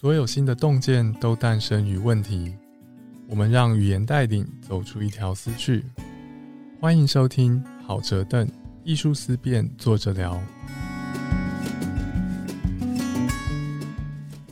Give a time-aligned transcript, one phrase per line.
[0.00, 2.54] 所有新的洞见都诞生于问题。
[3.26, 5.84] 我们让语言带领走出一条思绪。
[6.80, 8.48] 欢迎收听好折凳
[8.84, 10.40] 艺术思辨，作者聊。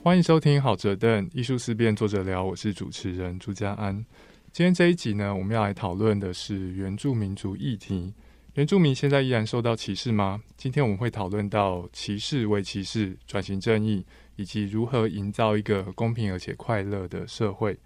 [0.02, 2.42] 欢迎收听好折凳艺术思辨，作者聊。
[2.42, 4.04] 我是主持人朱家安。
[4.50, 8.12] 今天这一集呢，我们要来讨论的是原住民族议题。
[8.54, 10.42] 原住民现在依然受到歧视吗？
[10.56, 14.04] 今天我们会讨论到歧视为歧视，转型正义。
[14.36, 17.76] 以及如何营造一个公平而且快乐的社会。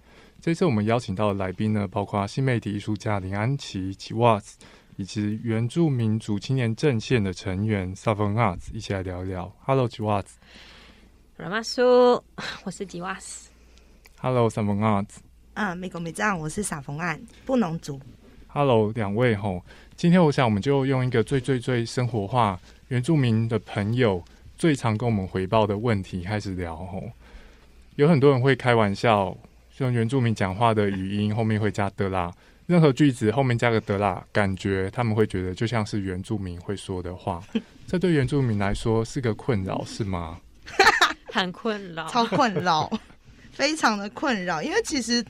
[0.40, 4.58] 这次我们邀请到的来宾呢，包括新媒体艺术家林安琪吉瓦斯，
[4.96, 9.52] 以及原住民族青年阵线的成员萨芬阿兹，一起来聊一聊。
[9.64, 10.38] Hello，吉瓦斯。
[11.36, 11.82] 拉马苏，
[12.64, 13.50] 我是吉瓦斯。
[14.18, 15.20] Hello，萨芬阿兹。
[15.54, 18.00] 嗯，美国美藏，我是萨冯安，布农族。
[18.46, 19.62] Hello，两位吼，
[19.94, 24.24] 今天我想我们就用一个最最最生活化原住民的朋友。
[24.60, 27.02] 最常跟我们回报的问题开始聊吼，
[27.96, 29.34] 有很多人会开玩笑，
[29.78, 32.30] 用原住民讲话的语音后面会加德拉，
[32.66, 37.42] 任何句子后面加个德拉，感觉他们会觉得就像是原住民会说的话，
[37.88, 40.38] 这对原住民来说是个困扰，是吗？
[41.32, 42.92] 很困扰，超困扰，
[43.52, 45.24] 非常的困扰，因为其实。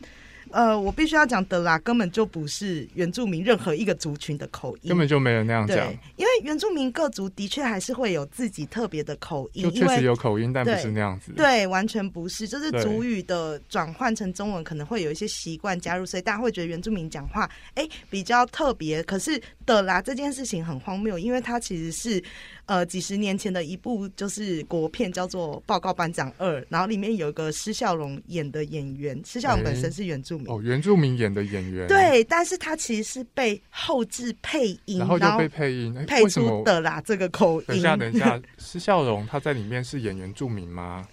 [0.50, 5.76] 呃，我必须要讲德拉根本就不是原住民任何一个族群的口音，根本就没人那样讲。
[6.16, 11.32] 因为原住民各族的确还是会有自己特别的口音，确实有口音，但不是那样子。
[11.32, 19.02] 对，完全不是，就是族语的转换成中文可能会有一些习惯加入，所以大家会觉得原住民讲话哎比较特别。
[19.04, 22.22] 可是德拉这件事情很荒谬，因为它其实是。
[22.70, 37.66] 呃，几十年前的一部就是国片，叫做《报告班长二》，然后里面有一个施孝荣演的演员，施孝荣本身是原住民哦，原住民演的演员，对，但是他其实是被后置配音，然后就被配音配出的啦这个口音。
[37.66, 41.04] 等一下，等一下，施孝荣他在里面是演原住民吗？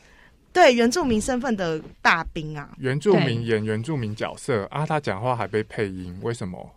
[0.53, 6.71] 对，原住民身份的大兵啊，原住民演原住民角色啊，他讲话还被配音，为什么？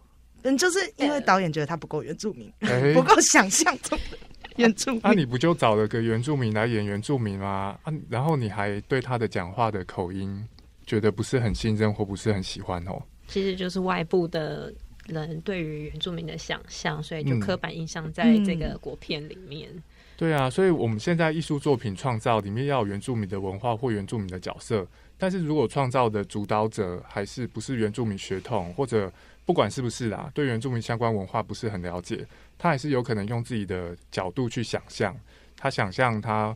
[0.45, 2.51] 嗯，就是因为导演觉得他不够原住民，
[2.95, 4.17] 不够想象中的。
[4.57, 7.79] 原住民，那你不就找了个原住民来演原住民吗？
[7.83, 10.47] 啊，然后你还对他的讲话的口音
[10.87, 13.03] 觉得不是很信任或不是很喜欢哦？
[13.29, 14.73] 其实就是外部的
[15.07, 19.71] 人对于原住民的想象，所以就刻板印象在这个国片里面。
[20.17, 29.11] 对啊，所以我们现在艺术作品创造里面要有原住民的文化或原住民的角色，但是如果创造的主导者还是不是原住民血统，或者
[29.47, 32.27] 不管是不是啦，对原住民相关文化不是很了解。
[32.63, 35.19] 他还是有可能用自己的角度去想象，
[35.57, 36.55] 他想象他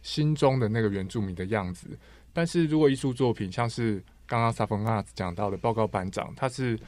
[0.00, 1.88] 心中的那个原住民的样子。
[2.32, 6.78] 但是如果艺术作品像是刚刚萨芬阿讲到的报告班长，他是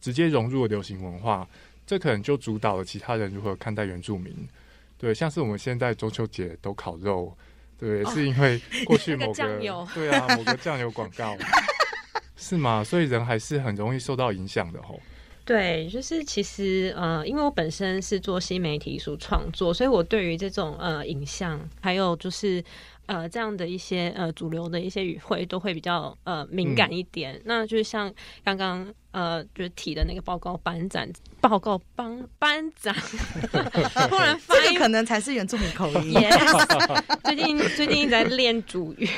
[0.00, 1.48] 直接融入了流行文化，
[1.86, 4.36] 这可能就主导了其他人如何看待原住民。
[4.98, 7.32] 对，像是我们现在中秋节都烤肉，
[7.78, 11.36] 对，是因为 过去某个对啊某个酱油广告
[12.36, 12.82] 是吗？
[12.82, 15.00] 所以人还是很容易受到影响的吼。
[15.44, 22.62] 对，就是其实呃，因为我本身是做新媒体艺术创作，所以我对于这种呃影像，还有就是。
[23.06, 27.40] 呃，这样的一些呃主流的一些语汇都会比较呃敏感一点。
[27.44, 31.06] 那就是像刚刚呃就是提的那个报告班长，
[31.40, 32.94] 报告班班长，
[34.08, 36.14] 突然发音可能才是原住民口音。
[37.24, 39.08] 最近最近一直在练主语。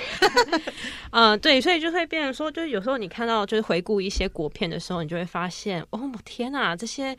[1.10, 7.16] 嗯， 对，所以就会变成说，就是有时候你看到就是回顾一些国片的时候，你就会发现，哦，天哪，这些。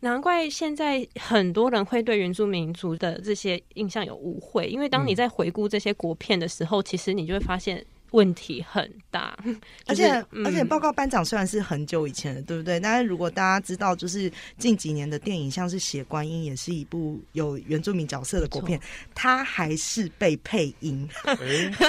[0.00, 7.84] 难怪现在很多人会对原住民族的这些印象有误会，因为当你在回顾这些国片的时候，其实你就会发现。
[8.12, 9.38] 问题很大，
[9.86, 10.10] 而且
[10.44, 12.80] 而且报告班长虽然是很久以前的，对不对？
[12.80, 14.28] 但是如果大家知道，就是
[14.58, 18.80] 近几年的电影，像是《血观音》也是一部有原住民角色的国片，
[19.14, 21.08] 它还是被配音，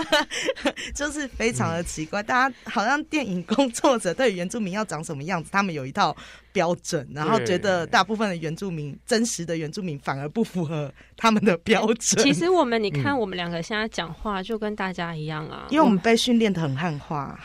[0.93, 2.22] 就是非常的奇怪。
[2.22, 6.16] 大家好像电影工作者对原住民要长什么样子，他们有一套
[6.53, 12.23] 标准，然后觉得大部分的原住民真实的原住民反而不符合他们的标准。
[12.23, 16.11] 其实我们你看，我们两个现在讲话就跟大家一样啊，因为我们被。
[16.11, 17.40] 被训练的很汉化，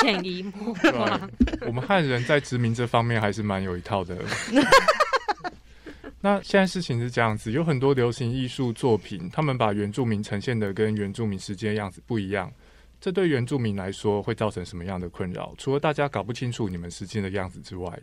[0.00, 1.30] 潜移默化。
[1.64, 4.18] 我们汉人在殖民这方面还是蛮有一套的。
[6.20, 12.50] 那现在事情是这样子，有很多流行艺术作品，他们把原住民呈现的跟原住民实际的样子不一样，
[13.00, 15.54] 这对原住民来说会造成什么样的困扰？
[15.56, 17.96] 除了大家搞不清楚你们实际的样子之外。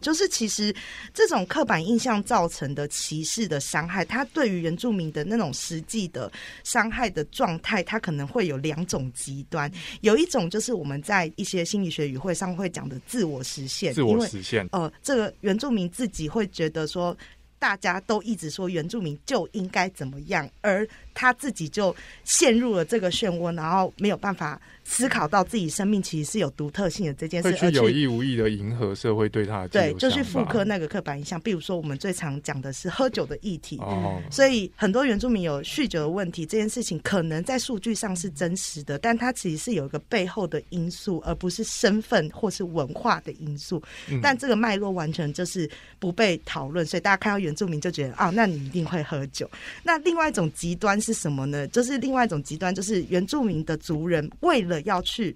[0.00, 0.74] 就是其实
[1.12, 6.30] 这种刻板印象造成的歧视的伤害，它对于原住民的那种实际的
[6.64, 9.70] 伤害的状态，它可能会有两种极端。
[10.00, 14.68] 有一种就是我们在一些心理学语会上会讲的自我实现，自我实现。
[14.72, 17.16] 呃，这个原住民自己会觉得说，
[17.58, 24.60] 大家都一直说原住民就应该怎么样，而他自己就陷入了这个漩涡，然后没有办法。
[24.88, 31.40] 思考到自己生命其实是有独特性的这件事，会去有意无意的迎合社会对他的对，就去复刻那个刻板印象。
[31.40, 43.82] 比如说，我们最常讲的是喝酒的议题，哦所以很多原住民有酗酒的问题，这件事情可能在数据上是真实的，但它其实是有一个背后的因素，而不是身份或是文化的因素。
[44.22, 49.50] 但这个脉络完全就是不被讨论，所以大家看到原住民就觉得啊，那你一定会喝酒。
[49.82, 51.68] 那另外一种极端是什么呢？
[51.68, 55.34] 就是另外一种极端，就是原住民的族人为了要去，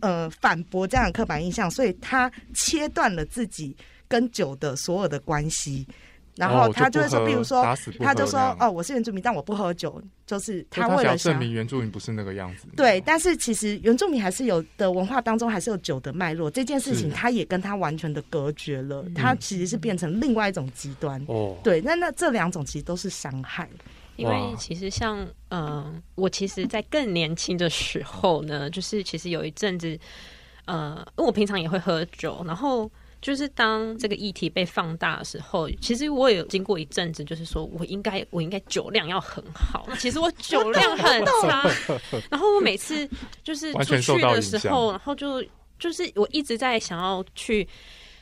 [0.00, 3.76] 呃，反驳这样的刻板印象，所以他切断了自己
[4.08, 5.86] 跟酒的所有的关系，
[6.36, 7.62] 然后他就会说，比如说，
[8.00, 12.66] 他就说，哦，我是原住民，但我不喝酒，就是他为了证明原住民不是那个样子。
[12.74, 21.22] 对，但是其实原住民还是有的文化当中还是有酒的脉络，这件事情他也跟他完全的隔绝了，他其实是变成另外一种极端。
[21.28, 23.68] 哦，对，那那这两种其实都是伤害。
[24.16, 29.98] 因为其实像嗯，我其实，在更年轻的时候呢，就是其实有一阵子，
[30.66, 41.68] 呃，因为我平常也会喝酒，然后就是当这个议题被放大的时候，其实我也经过一阵子，就是说我应该我应该酒量要很好，其实我酒 量很差，
[42.30, 43.08] 然后我每次
[43.42, 45.42] 就是出去的时候，然后就
[45.78, 47.66] 就是我一直在想要去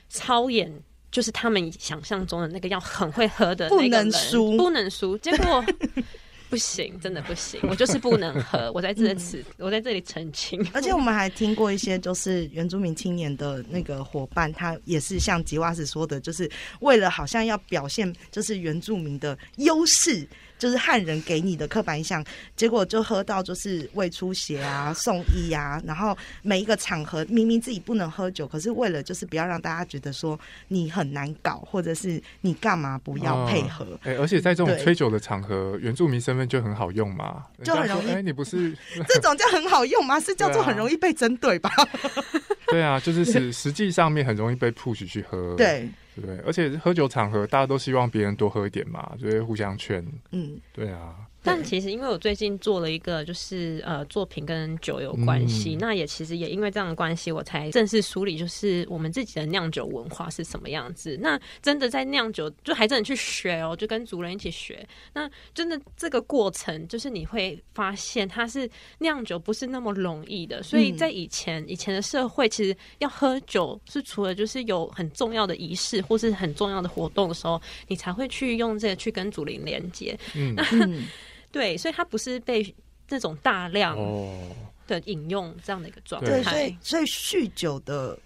[0.09, 0.73] 操演。
[1.11, 5.65] 就是他们想象中的那个要很会喝的不能输，不能输，结果
[6.49, 8.71] 不行，真的不行，我就是不能喝。
[8.73, 10.61] 我在这里，我在这里澄清。
[10.73, 20.27] 而且我们还听过一些，就是原住民青年的那个伙伴，他也是像吉瓦斯说的，就是为了好像要表现，就是原住民的优势。
[20.61, 22.23] 就是汉人给你的刻板印象，
[22.55, 33.99] 结果就喝到就是胃出血啊、送医啊，然后每一个场合明明自己不能喝酒，可是为了就是不要让大家觉得说你很难搞，或者是你干嘛不要配合？
[34.03, 38.11] 哎，而且在这种吹酒的场合，原住民身份就很好用嘛，就很容易。
[38.11, 38.77] 哎，你不是
[39.09, 40.21] 这种叫很好用吗？
[40.21, 41.71] 是叫做很容易被针对吧？
[42.69, 45.55] 对啊，就是实实际上面很容易被 push 去喝。
[45.57, 45.89] 对。
[46.21, 50.05] 对，而且喝酒场合，大家都希望别人多喝一点嘛，就会互相劝。
[50.33, 51.15] 嗯，对啊。
[51.43, 61.19] 但其实，因为我最近做了一个，就是呃，作品跟酒有关系，那也其实也因为这样的关系，我才正式梳理，就是我们自己的酿酒文化是什么样子。
[61.21, 64.87] 那真的在酿酒，就还真的去学哦，就跟族人一起学。
[65.15, 70.63] 那真的这个过程，就是你会发现，它是酿酒不是那么容易的。
[70.63, 80.19] 所以在以前以前的社会，其实要喝酒是除了就是有很重要的仪式或是很重要的活动的时候，你才会去用这个去跟祖灵连接。
[80.35, 80.55] 嗯。
[81.53, 82.75] 对，所以它不是被
[83.09, 83.97] 那种大量
[84.87, 86.31] 的饮用这样的一个状态。
[86.31, 88.19] 对，所以所以酗酒的。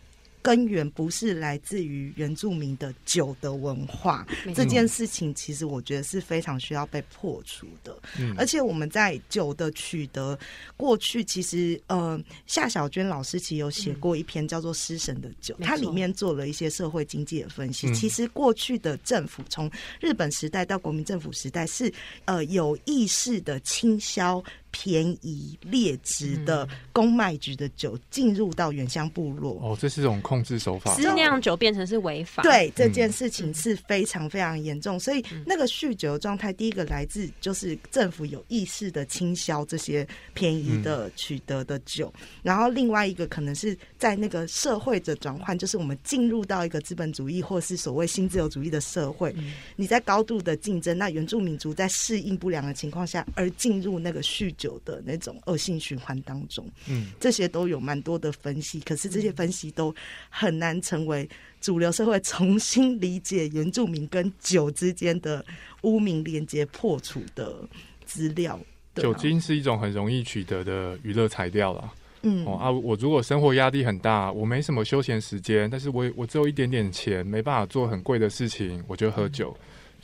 [0.45, 7.97] 根源不是来自于原住民的酒的文化，这件事情其实我觉得是非常需要被破除的。
[8.37, 10.39] 而且我们在酒的取得，
[10.77, 17.91] 过去其实呃夏小娟老师其实有写过一篇叫做《失神的酒》，它里面做了一些社会经济的分析。
[17.95, 21.91] 其实过去的政府从日本时代到国民政府时代是
[22.27, 24.45] 呃有意识的倾销。
[24.75, 30.93] 便宜劣质的公卖局的酒进入到原乡部落，哦，这是一种控制手法。
[30.97, 34.99] 是酿酒变成是违法，对这件事情是非常非常严重。
[34.99, 49.33] 所以那个酗酒的状态，第一个来自就是政府有意识的倾销这些便宜的取得的酒，然后另外一个可能是在那个社会的转换，就是我们进入到一个资本主义或是所谓新自由主义的社会，
[49.77, 54.64] 你在高度的竞争，那原住民族在适应不良的情况下而进入那个酗酒。
[54.65, 59.95] 酒的那种恶性循环当中，嗯，这些都有蛮多的分析，可是这些分析都
[60.31, 61.29] 很难成为
[61.61, 65.45] 主流社会重新理解原住民跟酒之间的
[65.83, 67.69] 污名连接破除的
[68.07, 68.59] 资料。
[68.95, 71.93] 酒精是一种很容易取得的娱乐材料了，
[72.23, 79.55] 嗯，哦啊，我如果生活压力很大，我没什么休闲时间，但是我我只有一点点钱，没办法做很贵的事情，我就喝酒。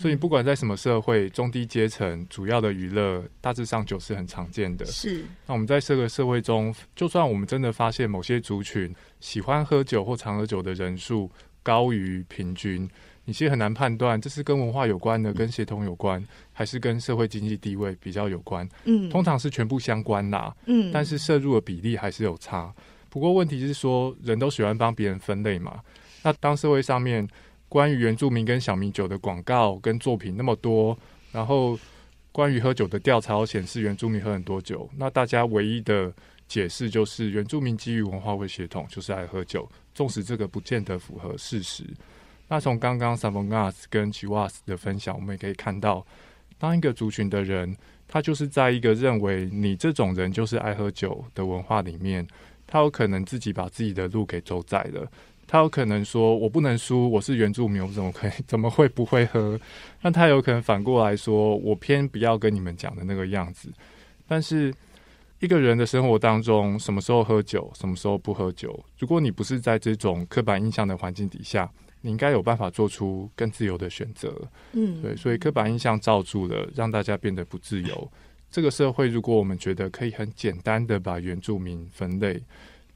[0.00, 4.87] 所以不管在什么社会，中低阶层主要的娱乐，大致上酒是很常见的。
[4.87, 5.23] 是。
[5.47, 11.30] 那我们在这个社会中，就算我们真的发现某些族群喜欢喝酒或常喝酒的人数
[11.62, 12.88] 高于平均，
[13.26, 18.66] 你其实很难判断这是跟文化有关的、跟协同有关，还是跟社会经济地位比较有关。
[18.85, 19.11] 嗯。
[19.11, 20.57] 通常是全部相关啦。
[20.64, 20.90] 嗯。
[20.90, 22.73] 但是摄入的比例还是有差。
[23.11, 25.78] 不过问题是说，人都喜欢帮别人分类嘛。
[26.23, 27.28] 那当社会上面。
[27.71, 30.99] 关于原住民跟小米酒的广告跟作品那么多，
[31.31, 31.79] 然后
[32.33, 36.12] 关于喝酒的调查显示原住民喝很多酒，那大家唯一的
[36.49, 41.85] 解释就是原住民基于文化会协同，就是爱喝酒，纵使这个不见得符合事实。
[42.49, 46.05] 那从刚刚 s a v o n a s 跟 Chiwas 的分享，我们也可以看到，
[46.59, 47.77] 当一个族群的人，
[48.09, 52.27] 他就是在一个认为你这种人就是爱喝酒的文化里面，
[52.67, 55.09] 他有可能自己把自己的路给走窄了。
[55.50, 58.30] 他有可能说：“我不能输，我是原住民，我怎么可以？
[58.47, 59.59] 怎么会不会喝？”
[60.00, 63.69] 那他有可能反过来说：“我偏不要跟你们讲的那个样子。”
[64.28, 64.73] 但是
[65.40, 68.78] 一个人的生活当中，什么时候喝酒，什么时候不喝酒？
[68.97, 71.69] 如果你不是在这种刻板印象的环境底下，
[72.02, 74.33] 你应该有办法做出更自由的选择。
[74.75, 78.09] 嗯，对，所以刻板印象罩住了，让大家变得不自由。
[78.52, 82.40] 这个社会，如果我们觉得可以很简单的把原住民分类。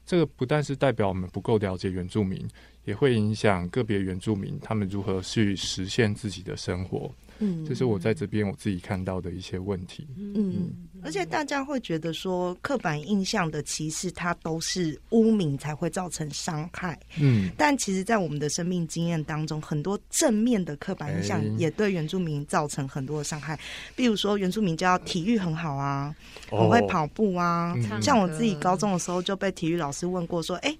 [0.05, 2.47] 这个不但是代表我们不够了解原住民，
[2.83, 7.11] 也会影响个别原住民他们如何去实现自己的生活。
[7.39, 10.07] 嗯，这是我在这边我自己看到的一些问题。
[10.17, 10.71] 嗯，
[11.03, 16.99] 而且大家会觉得说，刻板印象的歧视，它都是污名才会造成伤害。
[17.19, 23.59] 嗯，但其实，在我们的生命经验当中，很多正面的刻板印象也对原住民造成很多的伤害。
[23.95, 26.15] 比如说，原住民叫体育很好啊，
[26.49, 27.75] 很会跑步啊。
[28.01, 30.75] 像我自己高中的时候就被体育老师问过说，哎。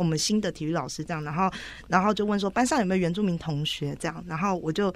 [0.00, 1.50] 我们新的体育老师这样，然后，
[1.86, 4.92] 然后就问说班上有没有原住民同学这样，然后我就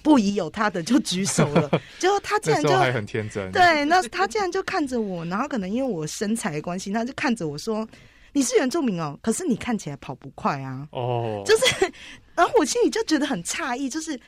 [0.00, 1.68] 不疑有他的就举手了，
[1.98, 7.86] 结果他竟然就还很天真，对，那他竟然就看着我，然后可能因为我身材关系，他就看着我说
[8.32, 11.92] ：“你是原住民哦，可是你看起来跑不快啊。”哦，就是，
[12.36, 14.18] 然后我心里就觉得很诧异，就是。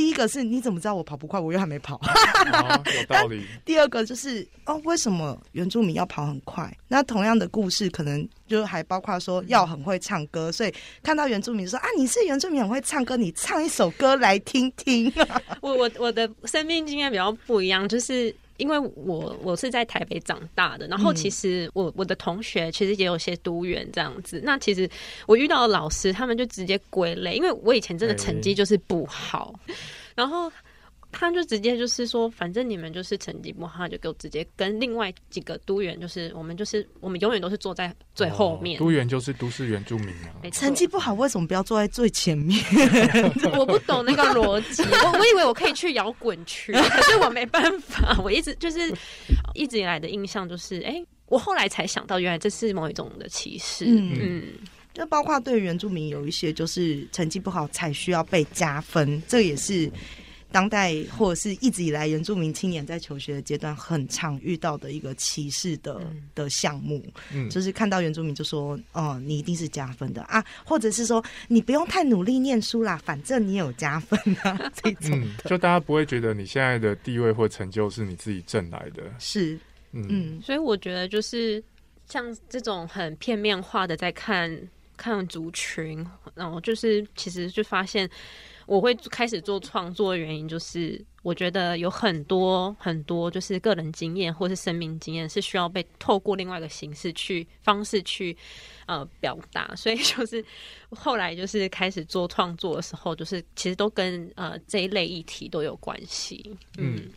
[0.00, 1.38] 第一个是你怎么知道我跑不快？
[1.38, 2.00] 我又还没跑，
[2.96, 3.44] 有道理。
[3.66, 6.74] 第二个就是哦，为什么原住民要跑很快？
[6.88, 15.12] 那同样的故事，可能就还包括说要很会唱歌，所以看到原住民说啊，你是原住民很会唱歌，你唱一首歌来听听。
[15.60, 18.34] 我我我的生命经验比较不一样，就是。
[18.60, 24.40] 因为我我是在台北长大的，然后其实我我的同学其实也有些读员这样子。
[24.44, 24.88] 那其实
[25.26, 29.52] 我遇到的老师，他们就直接归类，因为我以前真的成绩就是不好，
[30.14, 30.52] 然后。
[31.12, 38.78] 他就直接就是说，反正你们就是成绩不好，就给我直接跟另外几个都员，就是我们就是我们永远都是坐在最后面。
[38.78, 40.30] 都员就是都市原住民啊。
[40.52, 42.62] 成绩不好，为什么不要坐在最前面？
[43.58, 44.82] 我不懂那个逻辑。
[45.04, 48.16] 我我以为我可以去摇滚区，可是我没办法。
[48.22, 48.78] 我一直就是
[49.54, 53.84] 一直以来的印象就是，哎，我后来才想到，原来这是某一种的歧视。
[53.88, 54.44] 嗯，
[54.94, 59.90] 就包括对原住民有一些就是成绩不好才需要被加分，这也是。
[60.52, 66.00] 当代或者是一直以来原住民青年在求学的阶段，很常遇到的一个歧视的
[66.34, 67.04] 的项目，
[67.50, 74.58] 就是看到原住民就说：“哦，你一定是加分的啊！”或者是说：“你不用太努力念书啦，反正你有加分啊。
[74.82, 79.02] ”这种的，就大家不会觉得你现在的地位或成就是你自己挣来的。
[79.18, 79.58] 是，
[79.92, 81.62] 嗯，所以我觉得就是
[82.08, 84.50] 像这种很片面化的在看
[84.96, 86.04] 看族群，
[86.34, 88.10] 然后就是其实就发现。
[88.70, 98.36] 我会开始做创作的原因，就是我觉得有很多很多，就是个人经验或是生命经验，是需要被透过另外一个形式去方式去
[98.86, 99.74] 呃表达。
[99.74, 100.44] 所以就是
[100.90, 106.56] 后来就是开始做创作的时候，就是其实都跟呃这一类议题都有关系。
[106.78, 107.08] 嗯。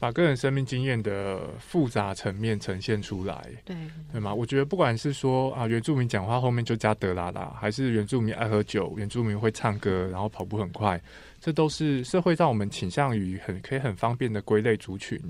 [0.00, 3.76] 把个人生命经验的复杂层面呈现出来，对
[4.10, 4.32] 对吗？
[4.32, 10.98] 我觉得不管是说啊，原住民讲话后面就加德拉拉，还是原住民爱喝酒，原住民会唱歌，然后跑步很快，
[11.38, 15.20] 这都是社会让我们倾向于很可以很方便的归类族群。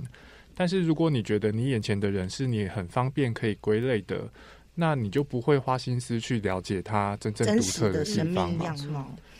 [0.54, 4.28] 但是如果你觉得你眼前的人是你很方便可以归类的，
[4.80, 8.74] 那你就不会花心思去了解它真正独特的地方嘛？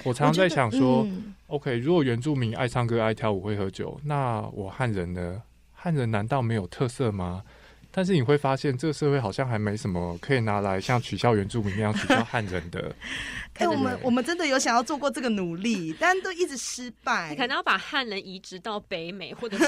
[0.05, 1.09] 我常常在想说
[1.47, 5.43] ，OK，如果原住民爱唱歌、爱跳舞、会喝酒，那我汉人呢？
[5.73, 7.43] 汉人难道没有特色吗？
[7.91, 12.95] 但是你会发现，这个社会好像还没什么可以拿来像取笑原住民那样取笑汉人的。
[13.61, 17.35] 哎，我们我们真的有想要做过这个努力， 但都一直失败。
[17.37, 19.65] 可能要把汉人移植到北美，或者是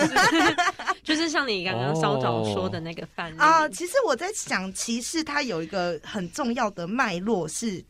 [1.04, 3.68] 就是像你刚刚稍早说的那个范例啊。
[3.68, 7.84] 其实我在想，歧视它有一个很重要的脉络是。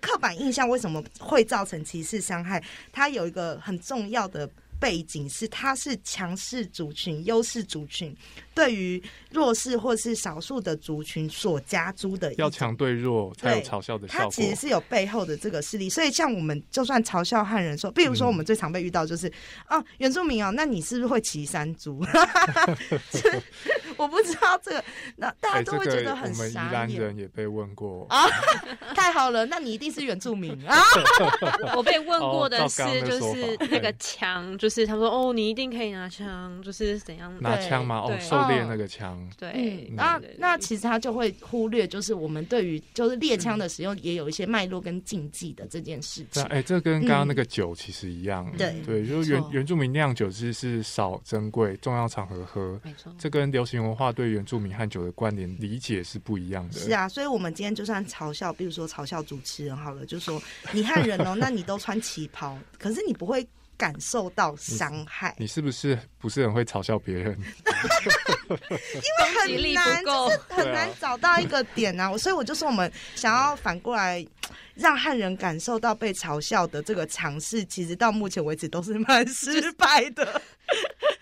[0.00, 2.62] 刻板印象为什么会造成歧视伤害？
[2.92, 4.48] 它有一个很重要的
[4.78, 8.16] 背景是，它是强势族群、优势族群
[8.58, 9.00] 对于
[9.30, 14.24] 弱势或是少数的族群所加诸的，要强对弱才有嘲笑的效果。
[14.24, 19.32] 它其实是有背后的这个势力，所以像我们就算嘲笑汉人说，比如说我们最常被遇到就是，
[19.70, 22.04] 哦，原住民哦，那你是不是会骑山猪？
[23.96, 24.84] 我不知道这个，
[25.14, 26.72] 那大家都会觉得个很我们宜傻眼。
[26.72, 28.26] 兰人也被问过啊，
[28.96, 30.82] 太好了，那你一定是原住民啊！
[31.76, 37.98] 我被问过的哦是就是那个枪，就是他说哦，你一定可以拿枪，就是怎样拿对枪吗？
[38.00, 38.16] 哦，
[38.48, 46.42] 猎那个枪，对嗯，，那那其实他就会忽略，就是我们对于就是猎枪的使用也有一些脉络跟禁忌的这件事情。
[46.44, 52.80] 哎，这跟刚刚那个酒其实一样，对对，就是原原住民酿酒其实是少珍贵，重要场合喝。
[52.84, 56.74] 没错，这跟流行文化对原住民和酒的关联理解是不一样的。
[56.74, 60.40] 是啊，所以我们今天就算嘲笑，比如说嘲笑主持人好了，就说
[60.72, 63.46] 你汉人哦， 那你都穿旗袍，可是你不会
[63.78, 67.38] 感受到伤害，你是不是不是很会嘲笑别人？
[68.50, 72.14] 因为很难，就是很难找到一个点啊。
[72.18, 74.26] 所以我就说，我们想要反过来
[74.74, 80.42] 让汉人感受到被嘲笑的这个尝试，其实到目前为止都是蛮失败的。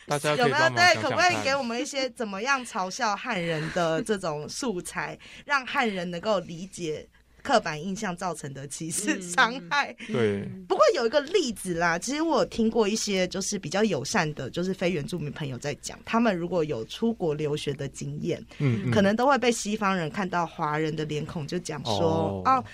[0.06, 0.94] 大家有没有对？
[1.02, 7.06] 可不可以给我们一些怎么样嘲笑汉人的这种素材，让汉人能够理解
[7.46, 9.94] 刻板印象造成的歧视嗯伤害？
[10.08, 22.64] 对，不过有一个例子啦，其实我有听过一些就是比较友善的，就是非原住民朋友在讲，他们如果有出国留学的经验，嗯，嗯可能都会被西方人看到华人的脸孔，就讲说哦哦。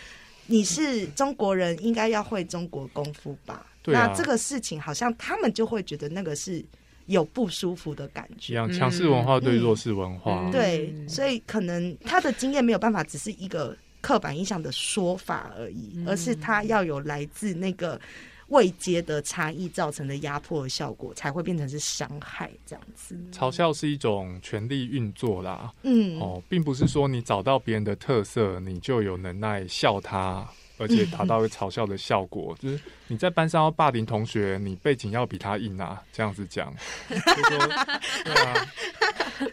[0.47, 3.65] 你是中国人，应该要会中国功夫吧？
[3.81, 6.63] 对啊那这个事情好像他们就会觉得那个是
[7.07, 8.55] 有不舒服的感一觉。
[8.55, 16.07] 样强势文化对嗯弱势文化，嗯对，所以可能他的经验没有办法只是一个刻板印象的说法而已，嗯。
[16.07, 17.99] 而是他要有来自那个
[18.49, 23.17] 未接的差异造成的压迫的效果，才会变成是伤害这样子。
[23.33, 30.47] 嘲笑是一种权力运作啦，嗯，哦，并不是说你找到别人的特色，你就有能耐笑他，
[30.79, 32.57] 而且达到 嘲笑的效果。
[32.61, 36.73] 就是你在班上要霸凌同学，你背景要比他硬啊，这样子讲，
[37.09, 37.59] 就说
[38.25, 38.67] 对啊。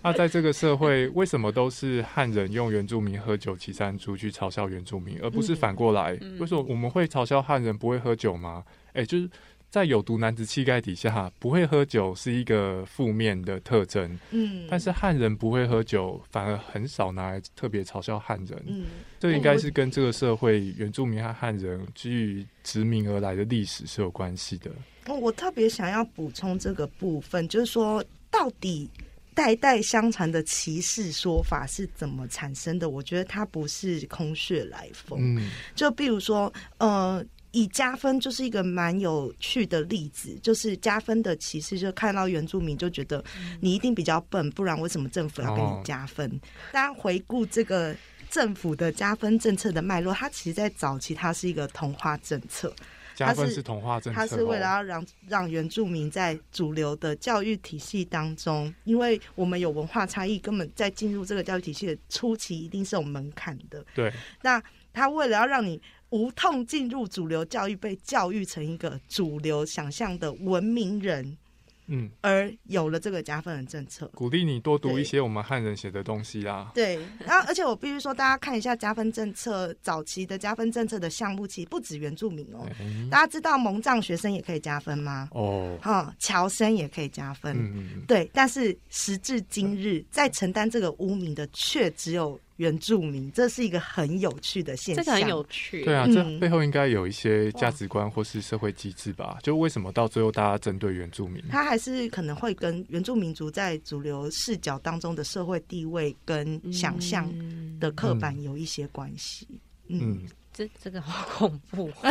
[0.04, 6.18] 那在这个社会，为什么都是汉人用原住民喝酒骑山猪去嘲笑原住民，而不是反过来？
[6.22, 8.64] 嗯为什么我们会嘲笑汉人不会喝酒吗？
[8.94, 9.30] 哎、就是
[9.70, 14.20] 在有毒男子气概底下，不会喝酒是一个负面的特征。
[14.32, 18.64] 嗯，但是汉人不会喝酒，反而很少拿来特别嘲笑汉人。
[18.68, 18.86] 嗯，
[19.20, 24.72] 这应该是跟这个社会原住民和汉人基于殖民而来的历史是有关系的。
[25.08, 28.90] 哦我特别想要补充这个部分，就是说到底。
[29.36, 32.90] 代代相传的歧视说法是怎么产生的？
[32.90, 35.18] 我觉得它不是空穴来风。
[35.18, 43.24] 嗯，就比如说，呃，以加分就是一个蛮有趣的例子，就是加分的歧视，就看到原住民就觉得
[43.60, 46.30] 你一定比较笨，不然为什么政府要给你加分？
[46.72, 47.96] 大家回顾这个
[48.30, 52.72] 政府的加分政策的脉络，它其实在早期它是一个同化政策，
[53.18, 63.84] 它是加分是同化政策、哦，它是为了要让让原住民在主流的教育体系当中，因为我们有文化差异，根本在进入这个教育体系的初期一定是有门槛的。
[63.96, 64.62] 对那
[64.94, 71.38] 他为了要让你无痛进入主流教育，被教育成一个主流想象的文明人，
[71.86, 74.10] 嗯，而有了这个加分的政策。
[74.16, 76.72] 鼓励你多读一些我们汉人写的东西啦。
[76.74, 82.68] 对，然后而且我必须说，大家看一下加分政策早期的加分政策的项目，其实不止原住民哦。
[82.80, 85.30] 哎大家知道蒙藏学生也可以加分吗？
[85.32, 87.56] 哦，哈、侨生也可以加分。
[87.58, 95.04] 嗯，对，但是时至今日，在承担这个污名的却只有原住民，这是一个很有趣的现象。
[95.04, 95.82] 这个很有趣。
[95.86, 99.40] 对啊，嗯这背后应该有一些价值观或是社会机制吧？
[99.42, 101.42] 就为什么到最后大家针对原住民？
[101.50, 109.48] 他还是可能会跟原住民族在主流视角当中的社会地位跟想象嗯的刻板有一些关系。
[109.88, 110.28] 嗯，嗯，
[110.60, 111.90] 这这个好恐怖。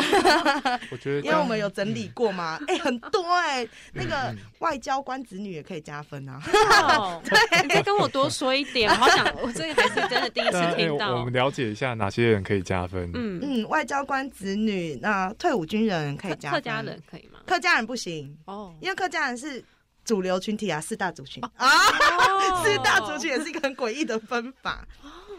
[0.91, 6.41] 我觉得因为我们有整理过嘛，哎、很多哎、那个嗯外交官子女也可以加分啊。
[6.97, 7.23] 哦，
[7.63, 11.33] 你再跟我多说一点，我好想，我这个还是真的第一次听到我们。
[11.35, 13.11] 了解一下哪些人可以加分。
[13.13, 17.41] 嗯，嗯，外交官子女，那退伍军人可以加分，客家人，可以吗？
[17.45, 19.63] 客家人不行，哦，因为客家人是
[20.07, 21.51] 主流群体啊，四大族群啊。
[21.59, 24.87] 哦 四大族群也是一个很诡异的分法。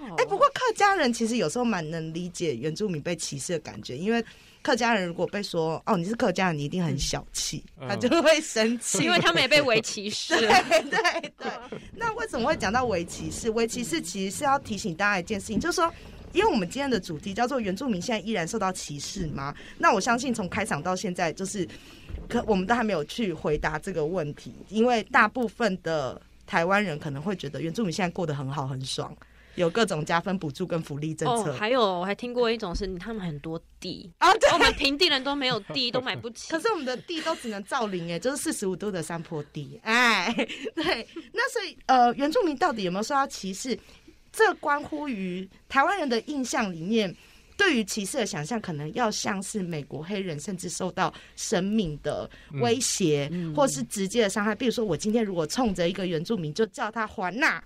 [0.01, 4.23] 哦哎、不过客家人其实有时候蛮能理解原住民被歧视的感觉，因为
[4.61, 10.35] 客家人如果被说哦你是客家人，你一定很小气，嗯他就会生气，因为他们也被围歧视。
[10.37, 10.47] 对
[10.89, 11.51] 对对。
[11.95, 13.49] 那为什么会讲到围歧视？
[13.49, 15.91] 围歧视其实是要提醒大家一件事情，就是说。
[16.31, 19.51] 因为我们今天的主题叫做原住民现在依然受到歧视吗？
[19.79, 21.67] 那我相信从开场到现在，就是
[22.27, 29.11] 可我们都还没有去回答这个问题，因为大部分的台湾人可能会觉得原住民现在过得很好很爽，
[29.59, 31.51] 有各种加分补助跟福利政策。
[31.51, 36.49] 哦，还有我还听过一种是他们很多地，啊，对我们平地人都没有地，都买不起。
[36.53, 40.33] 可是我们的地都只能造林，哎，就是四十五度的山坡地，哎，
[40.75, 40.83] 来。
[40.83, 43.77] 对，那所以呃，原住民到底有没有受到歧视？
[44.31, 47.13] 这关乎于台湾人的印象里面，
[47.57, 52.29] 对于歧视的想象，可能要像是美国黑人，甚至受到生命的
[52.61, 54.55] 威胁，或是直接的伤害。
[54.55, 57.61] 比如说，我今天如果冲着一个原住民就叫他还纳。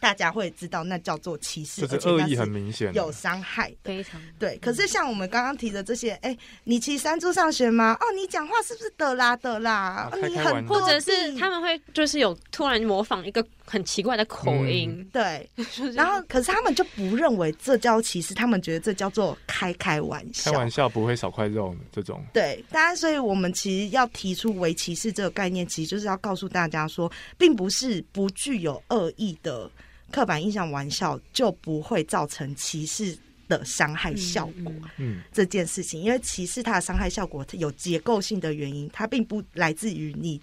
[0.00, 4.56] 大家会知道那叫做歧视，就是恶意很明显，有伤害，非常对。
[4.58, 7.96] 可是像我们刚刚提的这些，哎，你骑山猪上学吗？
[8.00, 10.10] 哦，你讲话是不是的啦的啦？
[10.28, 15.48] 你很或者是他们会就是有突然模仿一个很奇怪的口音，对。
[15.94, 22.24] 然后可是他们就不认为这叫歧视，他们觉得这叫做开开玩笑，开玩笑不会少块肉这种。
[22.32, 29.70] 对，当然，所以我们其实要提出为歧视这个概念，其实就是要告诉大家说，并不是不具有恶意的。
[30.10, 33.16] 刻板印象玩笑就不会造成歧视
[33.48, 34.72] 的伤害效果。
[34.96, 40.40] 嗯，这件事情，因为歧视它的伤害效果有结构性的原因，它并不来自于你。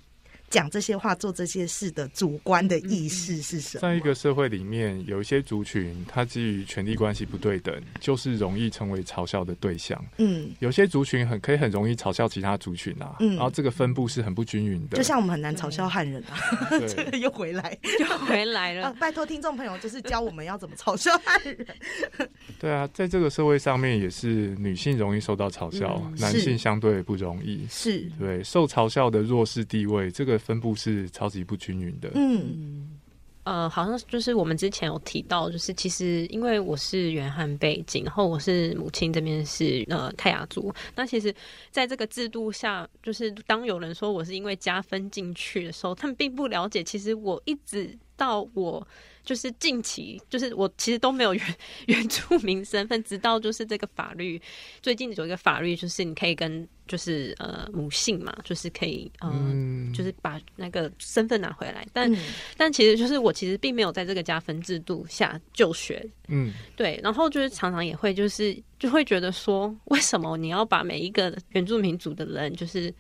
[0.50, 3.82] 讲这些话、做这些事的主观的意识是什么？
[3.82, 10.02] 在一个社会里面，有一些族群，它基于权力关系不对等，就是容易成为嘲笑的对象。
[10.18, 13.18] 嗯，有些族群很可以很容易嘲笑其他族群啊。
[13.20, 14.96] 嗯，然后这个分布是很不均匀的。
[14.96, 16.38] 就像我们很难嘲笑汉人啊。
[16.88, 18.96] 这个，又回来，又回来了。
[19.00, 21.68] 拜托听众朋友，就是教我们要怎么嘲笑汉人。
[22.60, 27.66] 对啊，在这个社会上面，也是女性容易受到嘲笑，男性相对不容易。
[27.70, 30.35] 是对受嘲笑的弱势地位，这个。
[30.38, 32.12] 分布是超级不均匀的。
[32.16, 33.00] 嗯，
[33.44, 41.34] 呃，好像就是我们之前有提到，就是其实因为我是原汉背景，然后我是母亲这边是呃泰雅族，那其实
[41.70, 48.88] 在这个制度下，就是当有人说我是因为加分进去的时候，他们并不了解，其实我一直到我。
[49.26, 51.56] 就是近期，就是我其实都没有原
[51.88, 54.40] 原住民身份，直到就是这个法律
[54.84, 61.88] 最近有一个法律，就是你可以跟就是呃母姓嘛，就是可以嗯，就是把那个身份拿回来。
[61.92, 62.16] 但
[62.56, 67.00] 但其实就是我其实并没有在这个加分制度下就学，嗯，对。
[67.02, 72.94] 然后就是常常也会就是就会觉得说，为什么你要把每一个原住民族的人就是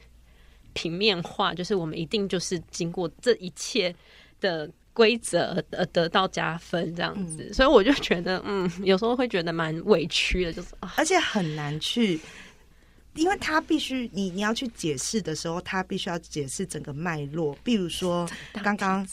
[0.74, 1.54] 平面化？
[1.54, 3.96] 就是我们一定就是经过这一切
[4.42, 4.68] 的。
[4.96, 12.20] 规则而得到加分这样子，所以我就觉得，嗯，有时候会觉得蛮委屈的，就是，而且很难去，
[13.14, 18.28] 因为他必须，你你要去解释的时候，他必须要解释整个脉络，比如说
[18.64, 19.06] 刚刚。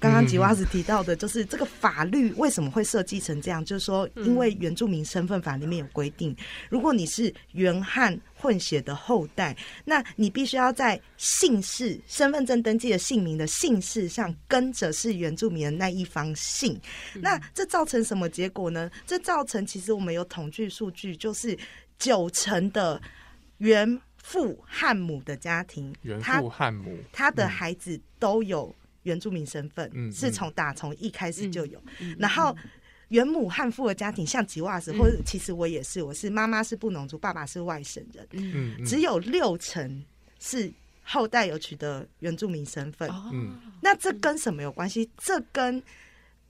[0.00, 3.64] 刚刚吉娃子提到的，就是这个法律为什么会设计成这样？
[3.64, 6.36] 就是说，因为原住民身份法里面有规定，
[6.68, 16.80] 如果你是原汉混血的后代，那你必须要在姓氏、身份证登记的姓名的姓氏上跟着是原住民的那一方姓。
[17.14, 18.90] 那这造成什么结果呢？
[19.06, 21.58] 这造成其实我们有统计数据，就是
[21.98, 23.00] 九成的
[23.58, 28.74] 原父汉母的家庭，原父汉母他的孩子都有。
[29.02, 31.82] 原住民身份嗯是从打从一开始就有，
[32.18, 32.56] 然后
[33.08, 40.04] 原母汉父的家庭像吉瓦斯，或者其实我也是，我是妈妈是布农族，爸爸是外省人，嗯，只有六成
[40.40, 40.70] 是
[41.02, 45.08] 后代有取得原住民身份，嗯，那这跟什么有关系？
[45.16, 45.82] 这跟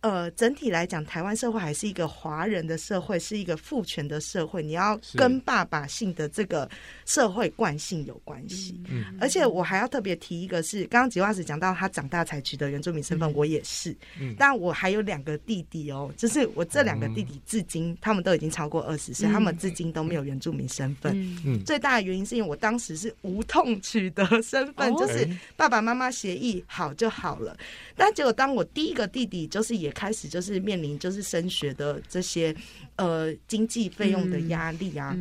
[0.01, 4.63] 呃，整体来讲，台湾社会还是一个华人的社会，是一个父权的社会。
[4.63, 6.71] 你要跟爸爸性的这个
[7.05, 8.81] 社会惯性有关系。
[8.89, 13.91] 嗯，而且我还要特别提一个，是刚刚吉娃子讲到他长大才取得原住民身份，我也是。
[14.21, 21.13] 嗯，但我还有两个弟弟哦，就是我这两个弟弟至今他们都已经超过二十岁，他们至今都没有原住民身份。
[21.45, 27.59] 嗯，最大的原因是因为我当时是无痛取得身份，就是爸爸妈妈协议好就好了。
[27.97, 29.88] 但结果当我第一个弟弟就是也。
[29.89, 32.55] 也开始就是面临就是升学的这些
[32.97, 35.17] 呃经济费用的压力啊，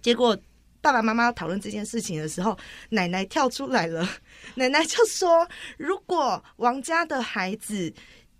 [0.00, 0.36] 结果
[0.80, 4.08] 爸爸妈妈讨论这件事情的时候，奶奶跳出来了，
[4.54, 7.92] 奶奶就说：如果王家的孩子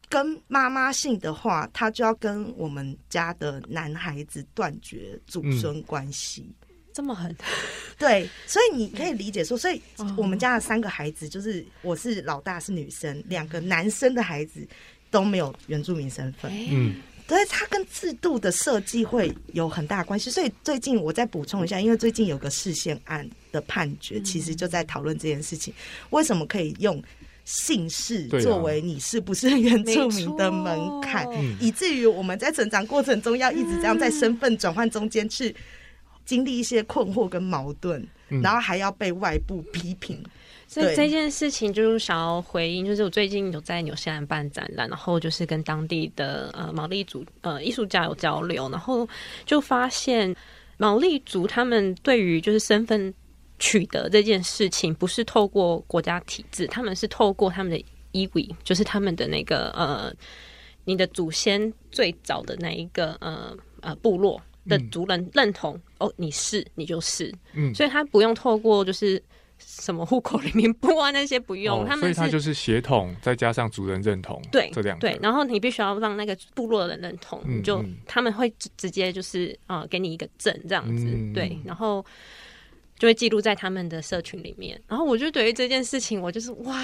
[0.08, 6.50] 跟妈妈姓的话，他就要跟我们家的男孩子断绝祖孙关系。
[6.92, 7.34] 这么狠？
[7.96, 9.80] 对，所以你可以理解说，所以
[10.16, 14.66] 我们家的三个孩子，就是我是老大是女生，两个男生的孩子。
[15.12, 16.96] 都没有原住民身份，嗯，
[17.28, 20.30] 所以，它跟制度的设计会有很大关系。
[20.30, 25.72] 所以最近我再补充一下，因为最近有个视线案的判决，其实就在讨论这件事情：
[26.10, 27.00] 为什么可以用
[27.44, 31.26] 姓氏作为你是不是原住民的门槛，
[31.60, 35.54] 以至于我们在成长过程中要一直这样在身份转换中间去
[36.24, 38.06] 经历一些困惑跟矛盾，
[38.42, 40.22] 然后还要被外部批评。
[40.72, 49.06] 所以这件事情就是想要回应，就是我最近有在纽西兰办展览，然后就是跟当地的呃毛利族呃艺术家有交流，然后
[49.44, 50.34] 就发现
[50.78, 53.12] 毛利族他们对于就是身份
[53.58, 60.10] 取得这件事情，不是透过国家体制，他们是透过他们的衣维，就是他们的那个呃，
[60.84, 69.22] 你的祖先最早的那一个呃呃部落的族人认同哦，你是你就是，嗯，所以他不用透过就是
[69.66, 82.04] 什么户口里面簿啊那些不用，他们所以他就是协同再加上族人认同，对这两对，然后你必须要让那个部落的人认同，就他们会直接就是啊给你一个证这样子，对，然后。
[82.98, 86.80] 就会记录在他们的社群里面，然后我就对于这件事情，我就是哇，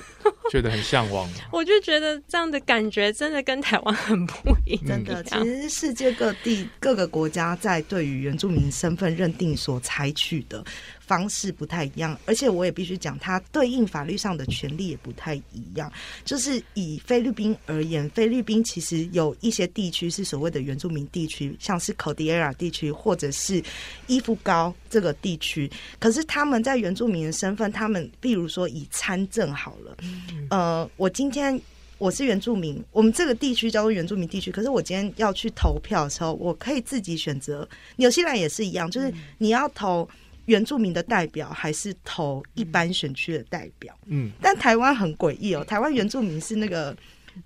[0.50, 1.28] 觉得很向往。
[1.52, 4.86] 我就觉得这样的感觉真的跟台湾很不一样。
[4.86, 10.64] 真的，其实世界各地各个国家在对于原住民身份认定所采取的。
[11.08, 15.90] 方式不太一样，而且我也必须讲，它对应法律上的权利也不太一样。
[16.24, 23.62] 就是以菲律宾而言，菲律宾其实有一些地区是所谓的原住民地区，像是 cordiera 地区或者是
[24.06, 25.68] 伊夫高这个地区。
[25.98, 29.96] 可是他们在原住民的身份，他们比如说以参政好了，
[30.50, 31.58] 呃，我今天
[31.96, 37.66] 我是原住民，我们这个地区叫做原住民地区，可是我今天要去投票的时候，我可以自己选择。
[37.96, 40.06] 纽西兰也是一样，就是你要投。
[40.48, 46.96] 原住民的代表还是投一般选区的代表，嗯，但台湾很诡异哦，台湾原住民是那个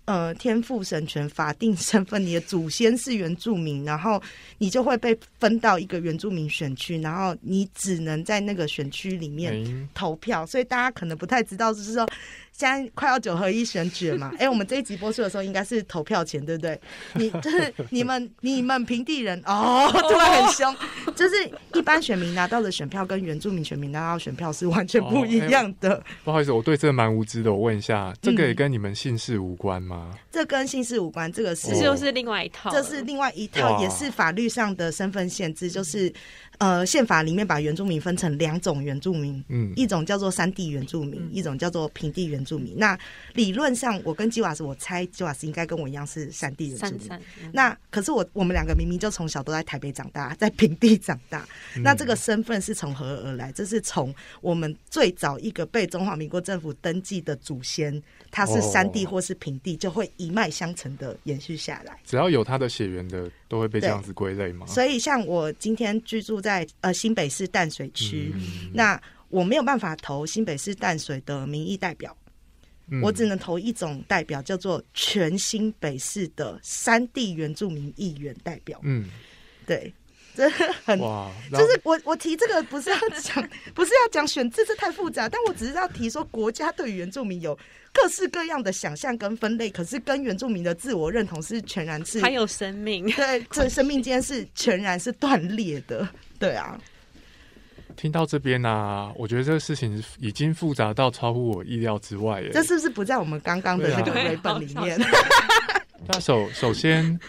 [0.05, 4.23] 呃天赋神权法定身份，你的祖先是原住民，然后
[4.59, 12.09] 你就会被分到一个原住民选区，然后你只能在那个选区里面投票，所以大家可能不太知道，就是说。
[12.53, 14.33] 现在快要九合一选举了嘛？
[14.39, 16.79] 哎，我们这一集播出的时候应该是投票前，对不对？
[17.15, 20.75] 你 就是你们你们平地人哦，突然很凶，
[21.17, 21.35] 就是
[21.75, 26.03] 一般选民拿到的选票跟原住民选民拿到选票是完全不一样的。
[26.25, 30.11] 不好意思，我对这个蛮无知的，我问一下，这个也跟你们姓氏无关吗？
[30.31, 36.13] 这跟姓氏无关，这个是就是另外一套，这是另外一套，也是法律上的身份限制，就是。
[36.63, 42.73] 呃，宪法里面把原住民分成两种原住民，嗯，一种叫做山地原住民，一种叫做平地原住民。
[42.77, 42.97] 那
[43.35, 47.11] 理论上，我跟基瓦斯，我猜基瓦斯应该跟我一样是山地原住民。
[47.53, 51.45] 那可是我我们两个明明就从小都在台北长大，在平地长大。
[51.83, 53.51] 那这个身份是从何而来？
[53.51, 58.01] 这是从我们最早一个被中华民国政府登记的祖先。
[58.35, 61.99] 他是山地或是平地，就会一脉相承的延续下来。
[62.03, 64.65] 只要有他的血缘的，都会被这样子归类吗？
[64.67, 68.33] 所以，像我今天居住在呃新北市淡水区，
[68.73, 72.17] 那我没有办法投新北市淡水的民意代表，
[73.03, 78.81] 我只能投一种代表，叫做全新北市的山地原住民议员代表。
[78.85, 79.05] 嗯，
[79.67, 79.93] 对。
[80.35, 80.49] 这
[80.85, 80.99] 很，
[81.51, 85.29] 就是我我提这个不是要讲，不是要讲选字，这太复杂。
[85.29, 87.59] 但我只是要提说，国家对原住民有
[87.93, 96.81] 各式各样的想象跟分类，可是跟原住民的自我认同是全然是还有生命，对，这生命间是全然是断裂的，对啊。
[97.95, 102.43] 听到这边呢，我觉得这个事情已经复杂到超乎我意料之外。
[102.51, 104.99] 这是不是不在我们刚刚的那个绘本里面？
[106.09, 107.21] 那首首先。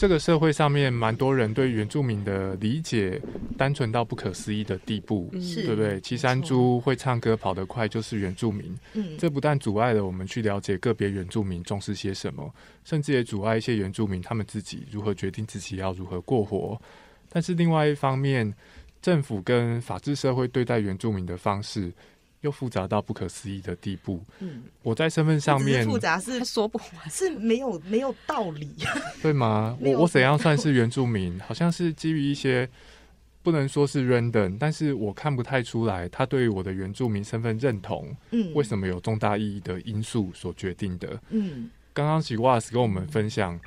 [0.00, 3.20] 这个社会上面蛮多人对原住民的理解
[3.58, 6.00] 单纯到不可思议的地步，对不对？
[6.00, 12.50] 七山猪会唱歌跑得快就是原住民，嗯，这不但阻碍了我们去了解个别原住民重视些什么，
[12.82, 16.80] 甚至也阻碍一些原住民他们自己如何决定自己要如何过活。
[17.28, 18.50] 但是另外一方面，
[19.02, 21.92] 政府跟法治社会对待原住民的方式。
[22.42, 24.22] 又复杂到不可思议的地步。
[24.38, 28.74] 嗯，我在身份上面复杂是说不完， 是没有没有道理，
[29.22, 29.76] 对吗？
[29.80, 31.38] 我我怎样算是原住民？
[31.40, 32.68] 好像是基于一些
[33.42, 41.20] 不能说是 random，但是我看不太出来他对于我的原住民身份认同，嗯，为什么有重大意义的因素所决定的？
[41.30, 43.58] 嗯，刚刚吉瓦斯跟我们分享，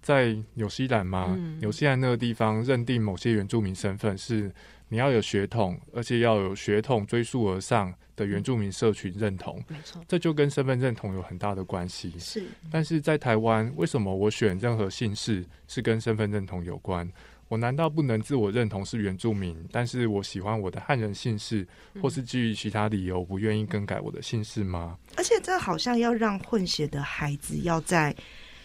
[0.00, 4.52] 在纽西兰嘛，纽西兰那个地方认定某些原住民身份是
[4.92, 7.90] 你要有血统，而且要有血统追溯而上。
[8.14, 12.12] 的原住民社群认同，没错，这就跟身份认同有很大的关系。
[12.18, 17.10] 是，但是在台湾，为什么我选任何姓氏是跟身份认同有关？
[17.48, 21.66] 我难道不能自我认同是原住民，但是我喜欢我的汉人姓氏，
[22.02, 24.98] 或是基于其他理由不愿意更改我的姓氏吗？
[25.16, 28.14] 而且这好像要让混血的孩子要在。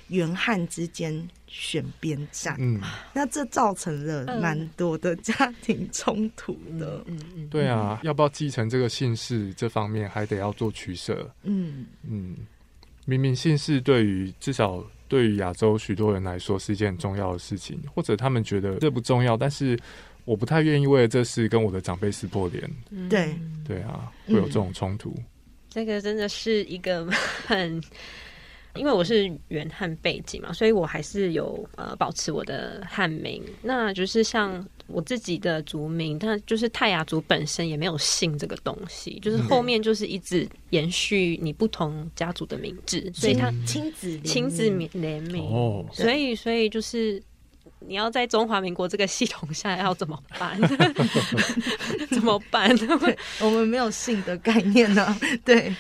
[0.10, 2.80] 原汉之间选边站，嗯，
[3.14, 11.86] 那这造成了蛮多的家庭冲突的，嗯嗯，对啊，要不要继承这个姓氏，这方面还得要做取舍，嗯。
[12.04, 12.38] 嗯，
[13.06, 19.78] 明明姓氏对于至少对于亚洲许多人来说是一件很重要的事情，或者他们觉得这不重要，但是
[20.24, 22.70] 我不太愿意为了这事跟我的长辈撕破脸，
[23.10, 23.36] 对。
[23.66, 25.14] 对啊，会有这种冲突，
[25.70, 27.06] 这个真的是一个
[27.46, 27.82] 很。
[28.78, 33.44] 因为我是原汉背景嘛，所以我还是有呃保持我的汉名。
[33.62, 47.22] 那就是像我自己的族名，但就是泰雅族本身也没有姓这个东西，就是后面就是一直延续你不同家族的名字，所以它亲子亲子联名哦，所以所以就是
[47.80, 50.60] 你要在中华民国这个系统下要怎么办？
[52.10, 52.70] 怎么办？
[53.42, 55.18] 我们没有姓的概念呢？
[55.44, 55.74] 对。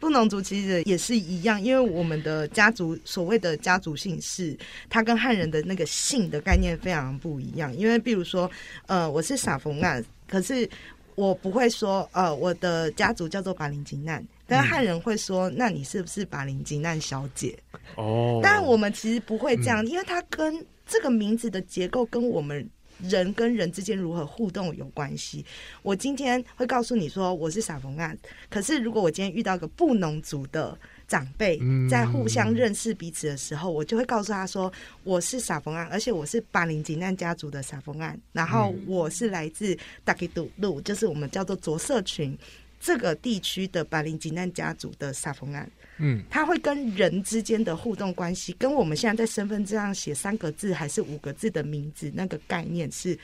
[0.00, 4.56] 布农族其实也是一样，因为我们的家族所谓的家族姓氏，
[4.88, 7.76] 它跟汉人的那个姓的概念非常不一样。
[7.76, 8.50] 因为比如说，
[8.86, 10.68] 呃，我是傻冯案，可是
[11.14, 17.56] 我不会说，呃，我的家族叫做巴林金难，但汉人会说，那你是不是巴林金难小姐？
[17.96, 22.66] 哦，但我们其实不会这样，因为它跟这个名字的结构跟我们。
[23.02, 25.44] 人跟人之间如何互动有关系。
[25.82, 28.16] 我今天会告诉你说我是撒冯案，
[28.48, 30.76] 可是如果我今天遇到一个布农族的
[31.08, 42.36] 长辈，在互相认识彼此的时候，我就会告诉他说我是撒冯案，而且我是巴林吉难家族的撒冯案，然后我是来自大吉杜路，就是我们叫做着色群
[42.80, 45.70] 这个地区的巴林吉难家族的撒冯案。
[46.00, 53.16] 嗯，他会跟人之间的互动关系，跟我们现在在身份证上写三个字还是五个字的名字那个概念是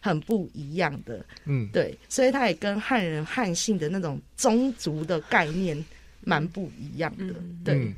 [0.00, 1.24] 很不一样的。
[1.44, 5.82] 嗯，对，所以他也跟汉人汉姓的那种宗族的概念
[6.24, 7.34] 蛮不一样的。
[7.64, 7.94] 对，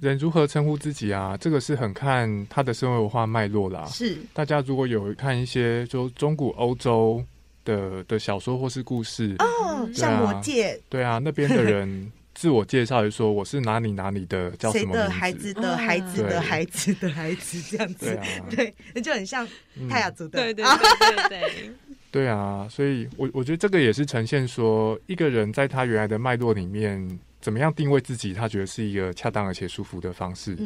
[0.00, 1.36] 人如何称呼自己啊？
[1.36, 3.84] 这个是很看他的社会文化脉络啦。
[3.86, 7.22] 是，大家如果有看一些就中古欧洲
[7.64, 12.12] 的的小说或是故事哦，像魔戒，对啊，那边的人。
[12.40, 19.46] 自我介绍就说我是哪里哪里的，叫什么的孩子的孩子的孩子的孩子这样子， 对，那就很像
[19.90, 21.70] 泰雅族的，对对对 对，
[22.10, 22.26] 对。
[22.32, 30.56] 啊，所以我我觉得这个也是呈现说一个人在他原来的脉络里面怎么样定位自己，他觉得是一个恰当而且舒服的方式。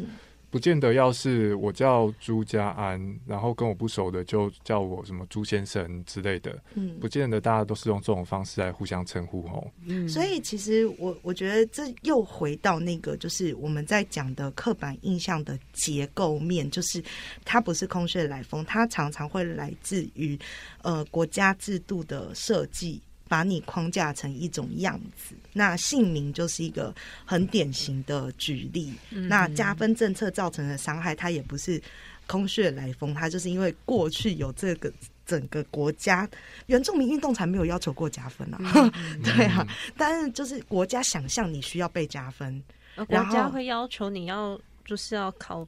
[0.54, 9.68] 不见得，要是我叫朱家安，然后跟我不熟的就叫我什么朱先生之类的，嗯，不见得大家都是用这种方式来互相称呼哦。
[9.84, 17.02] 嗯，所以其实我我觉得这又回到那个，就是我们在讲的刻板印象的结构面，就是
[17.44, 20.38] 它不是空穴来风，它常常会来自于
[20.82, 23.02] 呃国家制度的设计。
[23.34, 26.94] 把你框架成一种样子，那姓名就是一个
[27.24, 28.94] 很典型的举例。
[29.10, 31.82] 那加分政策造成的伤害，它也不是
[32.28, 34.92] 空穴来风，它就是因为过去有这个
[35.26, 36.28] 整个国家
[36.66, 38.58] 原住民运动才没有要求过加分啊。
[39.24, 39.66] 对啊，
[39.96, 42.62] 但是就是国家想象你需要被加分，
[42.94, 45.66] 国家会要求你要就是要考。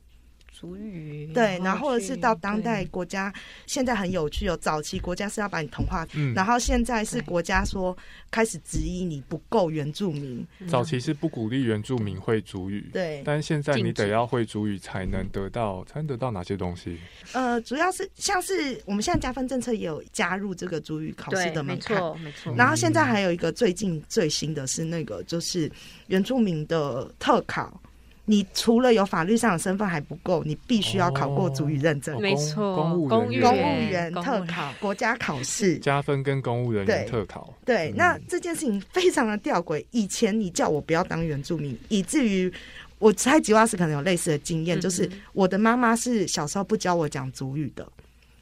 [0.59, 3.31] 俗语对，然后或者是到当代国家，
[3.67, 4.57] 现在很有趣哦。
[4.57, 7.95] 早期国家是要把你同化，然后现在是国家说
[8.31, 10.47] 开始质疑你不够原住民。
[10.67, 16.99] 早期是不鼓励原住民会主语，对，但是现在你得要会主语才能得到，才能得到哪些东西？
[17.35, 22.55] 呃，主要是像是我们现在加分政策也有加入这个主语考试的门槛，没错，没错。
[22.57, 25.71] 然后现在还有一个最近最新的是那个就是
[26.07, 27.79] 原住民的特考。
[28.29, 32.21] 你除了有法律上的身份还不够，你必须要考过主语认证。
[32.21, 37.55] 没错，公务员、公务员特考、国家考试加分跟公务人员特考。
[37.65, 39.85] 对，那这件事情非常的吊诡。
[39.93, 42.53] 以前你叫我不要当原住民，以至于
[42.99, 47.87] 我猜吉瓦斯可能有类似的经验，就是我的妈妈是小时候不教我讲主语的。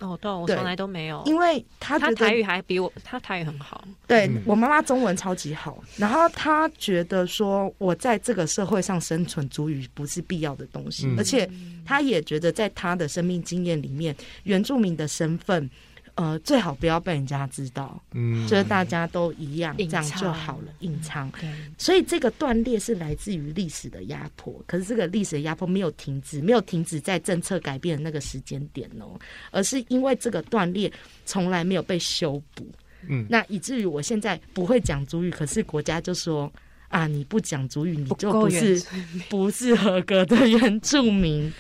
[0.09, 3.85] 哦，对，我从来都没有，因为他他台语还比我，他台语很好。
[4.07, 11.49] 对我妈妈中文超级好，然后他觉得说我在这个社会上生存，主语不是必要的东西，而且
[11.85, 15.71] 他也觉得在他的生命经验里面，原住民的身份。
[16.17, 21.29] 呃，最好不要被人家知道，嗯，就是大家都一样，这样就好了，隐藏。
[21.77, 29.19] 所以这个断裂是来自于历史的压迫，可是这个历史的压迫没有停止，没有停止在政策改变的那个时间点哦，
[29.51, 30.93] 而是因为这个断裂
[31.27, 32.65] 从来没有被修补，
[33.09, 36.53] 嗯，那以至于我现在不会讲主语，可是国家就说
[36.91, 38.81] 啊，你不讲主语，你就不是
[39.29, 41.53] 不是合格的原住民。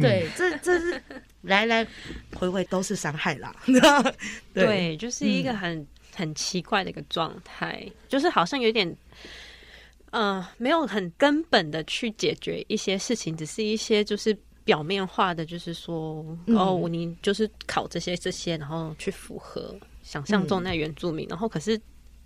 [0.00, 1.02] 对，这这是
[1.42, 1.86] 来来
[2.34, 3.54] 回回都是伤害啦。
[4.52, 8.94] 对，就是一个很很奇怪的一个状态，就是好像有点，
[10.10, 21.80] 呃，没有很根本的去解决一些事情，只是一些就是表面化的，就是说，哦，你就是考这些这些，然后去符合想象中那原住民，然后可是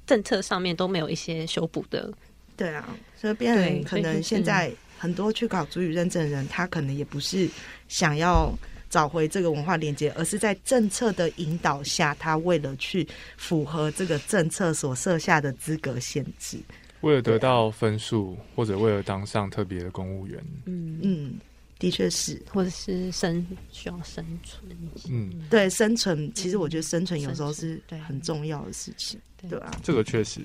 [0.07, 2.12] 政策上面都没有一些修补的。
[2.57, 4.72] 对啊，所以变成可能现在。
[5.05, 7.47] 很多去考主语认证的人，他可能也不是
[7.88, 8.51] 想要
[8.88, 16.57] 找回这个文化连接，而是在政策的引导下，他为了去符合这个政策所设下的资格限制。
[17.02, 21.35] 为了得到分数，或者为了当上特别的公务员，嗯嗯，
[21.79, 24.75] 的确是，或者是生需要生存，
[25.11, 27.98] 嗯，对生存，其实我觉得生存有时候是对。
[27.98, 29.50] 很重要的事情，对。
[29.50, 29.71] 对吧？
[29.83, 30.40] 这个确实，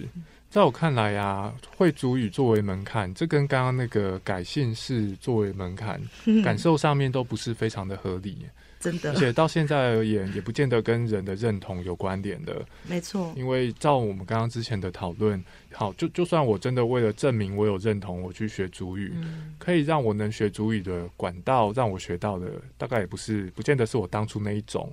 [0.49, 8.47] 在我看来啊，会主语作为门槛，这跟刚刚那个改姓氏作为门槛，嗯 感受上面都不是非常的合理，
[8.79, 9.11] 真的。
[9.11, 12.65] 而且到现在而言，也不见得跟人的认同有关联的。
[12.87, 19.53] 没错，因为照我们刚刚之前的讨论，好，就就算我真的为了证明我有认同，我去学主语，嗯。
[19.59, 24.91] 可以让我能学主语的管道，让我学到的，大概也不是，不见得是我当初那一种，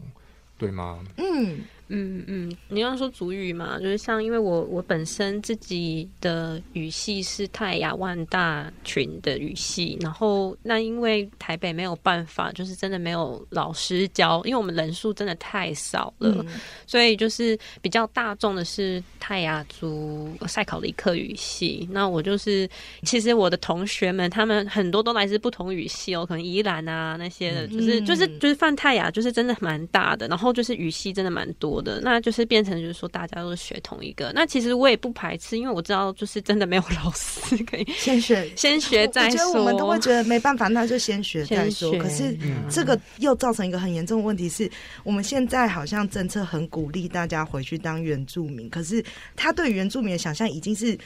[0.58, 1.02] 对吗？
[1.16, 16.46] 嗯嗯嗯，你要说主语嘛，就是像因为我我本身自己的语系是泰雅万大群的语系，然后那因为台北没有办法，就是真的没有老师教，因为我们人数真的太少了，嗯。
[16.86, 21.88] 所以就是比较大众的是泰雅族赛考利克语系。
[21.90, 22.68] 那我就是，
[23.02, 34.32] 其实我的同学们他们很多都来自不同语系哦，可能宜兰啊那些的，就是嗯就是就是泛泰雅，就是真的蛮大的，然后就是语系真的蛮多的，那就是变成就是说大家都是学同一个。
[34.34, 39.60] 那其实我也不排斥，因为我知道就是真的没有老师可以先学 先学再我觉得说。
[39.60, 41.92] 我们都会觉得没办法，那就先学再说。
[41.98, 44.70] 可是嗯这个又造成一个很严重的问题是，
[45.04, 49.04] 我们现在好像政策很鼓励大家回去当原住民，可是
[49.34, 50.96] 他对原住民的想象已经是。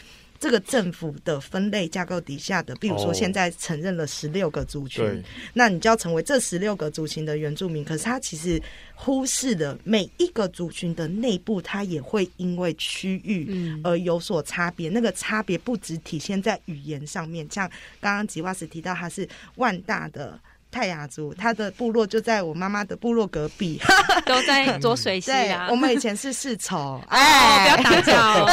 [0.41, 5.22] 这个政府的分类架构底下的，比如说哦现在承认了十六个族群，对，
[5.53, 7.84] 那你就要成为这十六个族群的原住民。
[7.84, 8.61] 可是他其实
[8.95, 14.88] 忽视了每一个族群的内部，它也会因为区域嗯而有所差别。
[14.88, 17.70] 那个差别不只体现在语言上面，像
[18.01, 20.41] 刚刚吉瓦斯提到他是万大的。
[20.71, 23.81] 泰雅族，他的部落就在我妈妈的部落隔壁。
[24.27, 28.47] 都在浊水溪啊，， 我们以前是世仇， 哎，不要哎，打架哦。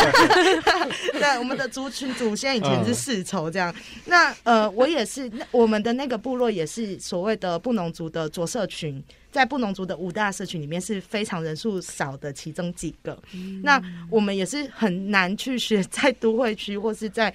[1.14, 3.74] 对，我们的族群祖先以前是世仇这样。
[4.06, 13.18] 那呃，我也是，那我们的那个部落也是所谓的布农族的着社群，在布农族的五大社群里面是非常人数少的其中几个。
[13.64, 17.34] 那我们也是很难去学在都会区或是在。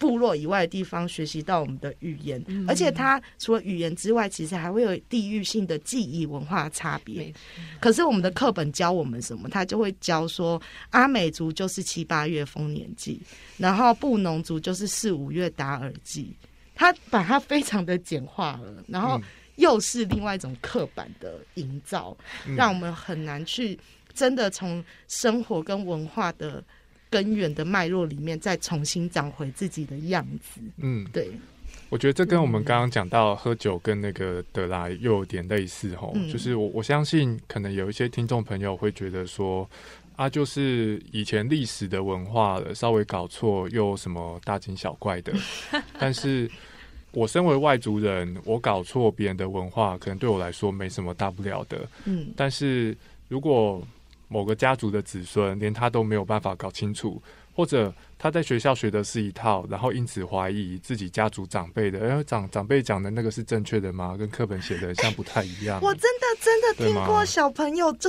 [0.00, 7.32] 部落以外的地方学习到我们的语言，而且它除了语言之外，其实还会有地域性的记忆文化差别。
[7.78, 9.48] 可是我们的课本教我们什么？
[9.50, 13.20] 他就会教说阿美族就是七八月丰年祭，
[13.58, 16.34] 然后布农族就是四五月达尔祭。
[16.74, 19.22] 他把它非常的简化了，然后嗯
[19.56, 23.78] 又是另外一种刻板的营造，嗯让我们很难去
[24.14, 26.64] 真的从生活跟文化的
[27.10, 30.60] 根源的脉络里面再重新长回自己的样子。
[30.78, 31.30] 嗯，对，
[31.88, 39.68] 我觉得这跟我们刚刚讲到喝酒跟那个德拉又有点类似吼，嗯就是我我相信可能有一些听众朋友会觉得说。
[40.16, 45.32] 啊，就是以前历史的文化了，稍微搞错又有什么大惊小怪的？
[45.98, 46.50] 但是
[47.12, 51.88] 我身为外族人，我搞错别人的文化，可能对我来说没什么大不了的。
[52.04, 52.94] 嗯，但是
[53.28, 53.82] 如果
[54.30, 57.20] 某个家族的子孙连他都没有办法搞清楚，
[57.52, 64.16] 或者他在学校学的是一套，然后因此怀疑自己家族长辈的，哎，长长辈讲的那个是正确的吗？
[64.16, 65.80] 跟课本写的像不太一样。
[65.82, 68.08] 我真的真的听过小朋友这。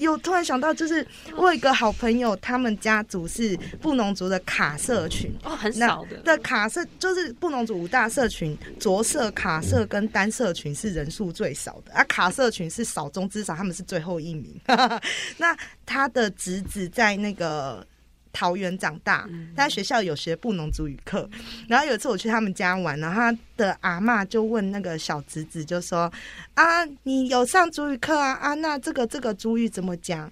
[0.00, 6.16] 有突然想到，就是我有一个好朋友，他们家族是布农族的卡社群，哦，很那少的。
[6.22, 14.58] 的卡社就是布农族五大社群，着社、卡社跟单社群是人数最少的，啊，卡社群是少中之少，他们是最后一名。
[15.36, 17.86] 那他的侄子在那个
[18.32, 21.28] 桃园长大，他在学校有学布农族语课，
[21.68, 26.10] 然后有一次我去他们家玩，然后他的阿妈就问那个小侄子，就说
[26.54, 28.32] ：“啊，你有上主语课啊？
[28.40, 30.30] 啊，那这个这个主语怎么讲？”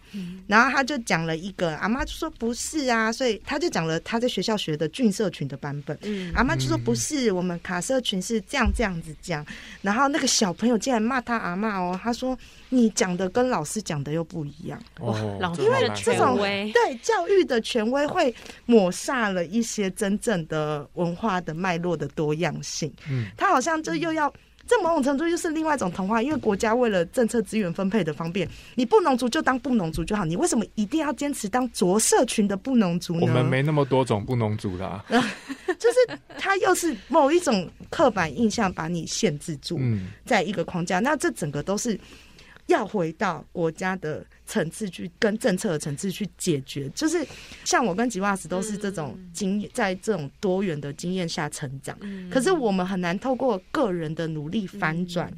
[0.49, 5.97] 然后他就讲了一个，阿妈就说不是啊，所以他就讲了他在学校学的俊社群的版本。
[6.03, 9.45] 嗯阿妈就说不是，我们卡社群是这样这样子讲。
[9.83, 12.37] 然后那个小朋友竟然骂他阿妈哦，他说
[12.71, 14.83] 你讲的跟老师讲的又不一样。
[15.01, 16.39] 哇，老师这好难的权这种
[16.73, 22.93] 对教育的权威会抹杀了一些真正的文化的脉络的多样性。
[23.09, 24.33] 嗯他好像就又要。
[24.67, 33.21] 这某种程度就是另外一种童话，因为国家为了政策资源分配的方便，你不农族就当不农族就好，你为什么一定要坚持当着社群的不农族呢？
[33.23, 35.03] 我们没那么多种不农族啦。
[35.79, 40.99] 就是它又是某一种刻板印象把你限制住，嗯，在一个框架。
[40.99, 41.99] 那这整个都是
[42.69, 46.89] 要回到国家的层次去跟政策的层次去解决。
[46.91, 47.27] 就是
[47.65, 51.99] 像我跟吉瓦斯都是这种经验，在这种多元的经验下成长。
[52.31, 55.33] 可是我们很难透过个人的努力翻转，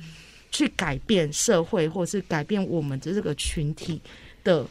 [0.50, 4.00] 去改变社会，或是改变我们的这个群体
[4.44, 4.66] 的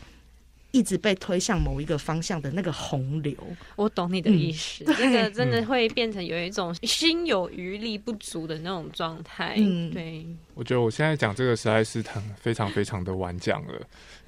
[0.72, 3.36] 一直被推向某一个方向的那个洪流。
[3.76, 9.56] 我懂你的意思，这个真的会变成有一种心有余力不足的那种状态。
[9.58, 10.26] 嗯，对。
[10.54, 13.82] 我觉得我现在讲这个实在是很非常非常的晚讲了，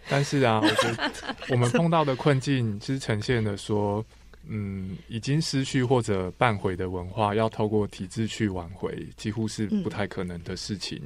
[0.09, 1.11] 但是啊，我觉得
[1.49, 4.05] 我们碰到的困境其实呈现的说。
[4.47, 10.99] 嗯，已经失去或者半毁的文化，要透过体制去挽回，几乎是不太可能的事情。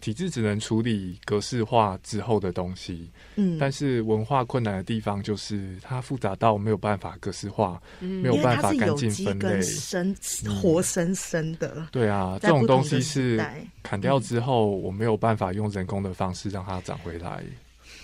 [0.00, 10.14] 体制只能处理格式化之后的东西，嗯，但是文化困难的地方就是它复杂到没有办法格式化，没有办法干净分类，生
[10.60, 11.88] 活生生的。
[11.90, 13.44] 对啊，这种东西是
[13.82, 17.42] 砍掉之后，我没有办法用人工的方式让它长回来。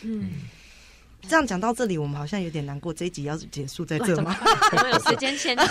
[0.03, 0.31] 嗯。
[1.29, 2.93] 这样讲到这里，我们好像有点难过。
[2.93, 4.37] 这一集要结束在这吗？
[4.73, 5.65] 我们有时间限制。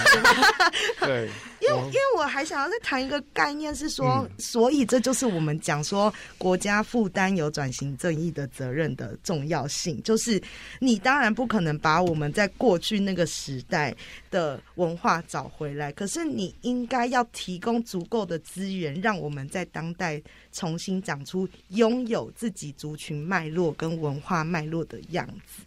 [1.00, 1.30] 对，
[1.62, 10.02] 因为因为我还想要再谈一个概念，是说，所以这就是我们讲说国家负担有转型正义的责任的重要性。
[10.04, 10.42] 就是
[10.80, 13.94] 你当然不可能把我们在过去那个时代
[14.32, 20.22] 的文化找回来，可是你应该要提供足够的资源，让我们在当代
[20.52, 25.64] 重新长出拥有自己族群脉络跟文化脉络的样子。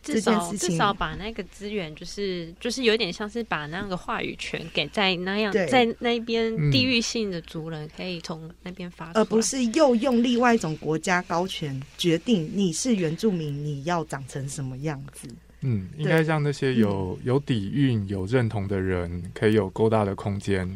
[0.00, 15.28] 至少至少把那个资源，就是就是有点像是把那个话语权给在那样在那边地域性的族人可以从那边发，而不是又用另外一种国家高权决定你是原住民你要长成什么样子。
[15.60, 20.66] 嗯，应该让那些有有底蕴、有认同的人，可以有够大的空间、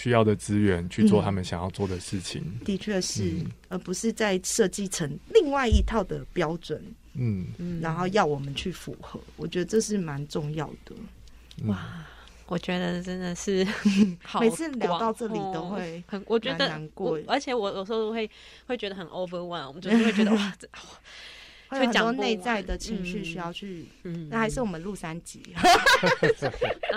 [0.00, 2.42] 需要的资源去做他们想要做的事情。
[2.64, 3.34] 的确是，
[3.68, 6.82] 而不是在设计成另外一套的标准。
[7.12, 7.48] 嗯，
[7.82, 10.94] 然后要我们去符合，我觉得这是蛮重要的。
[11.66, 12.06] 哇，
[12.46, 13.66] 我觉得真的是，
[14.40, 18.30] 每次聊到这里都会很，我觉得难过，而且我有时候会
[18.66, 20.56] 会觉得很 overwhelm，我们就是会觉得 哇，
[21.68, 25.42] 会有讲内在的情绪需要去，嗯那还是我们录三集。
[25.56, 25.62] 啊，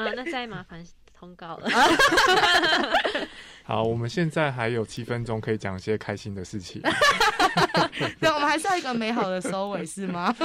[0.15, 0.85] 那再麻烦
[1.23, 1.69] 通告了。
[3.65, 6.81] 好，我们现在还有七分钟可以讲一些开心的事情。
[8.19, 10.35] 对，我们还是要一个美好的收尾，是吗？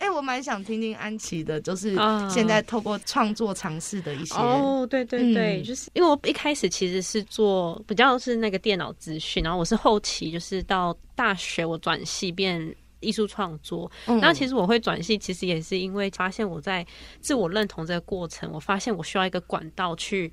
[0.00, 1.94] 哎，我蛮想听听安琪的，就是
[2.28, 4.34] 现在透过创作尝试的一些。
[4.34, 12.74] 哦，对对对，就是因为我一开始其实是做比较是那个电脑资讯，然后我是后期就是到大学我转系变
[13.04, 13.90] 艺术创作。
[14.06, 16.84] 那其实我会转系，其实也是因为发现我在
[17.20, 20.32] 自我认同这个过程，我发现我需要一个管道去。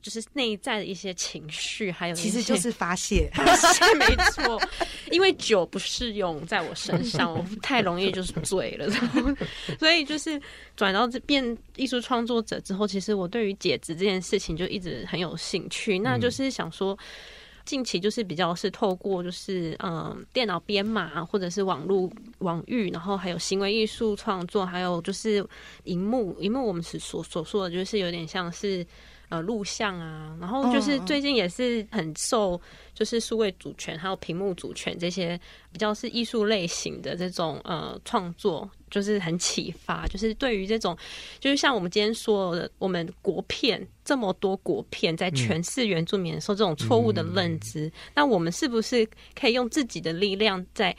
[0.00, 4.58] 就是内在的一些情绪，还有其实就是发泄， 发泄没错。
[5.10, 8.88] 因为酒不适用在我身上， 我太容易就是醉了。
[9.76, 10.40] 所以就是
[10.76, 15.98] 转到这变艺术创作者之后，其实我对于解职这件事情就一直很有兴趣。
[15.98, 16.96] 那就是想说，
[17.68, 25.46] 近期就是比较是透过就是嗯电脑编码，或者是网络网域，然后还有行为艺术创作，还有就是
[25.84, 28.86] 荧幕荧幕，我们是所所说的，就是有点像是。
[29.28, 32.58] 呃，录像啊，然后就是最近也是很受，
[32.94, 35.38] 就是数位主权还有屏幕主权这些
[35.70, 40.06] 比较是艺术类型的这种呃创作，就是很启发。
[40.06, 40.96] 就是对于这种，
[41.38, 49.06] 就是像我们今天说的，我们国片这么多国片在诠释原住民受这种错误的认知，那我们是不是
[49.38, 50.96] 可以用自己的力量在？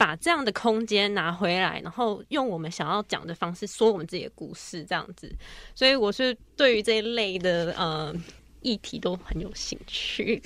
[0.00, 5.30] 把这样的空间拿回来，然后用我们想要讲的方式说我们自己的故事，这样子。
[5.74, 8.14] 所以我是对于这一类的呃。
[8.62, 10.40] 议题都很有兴趣，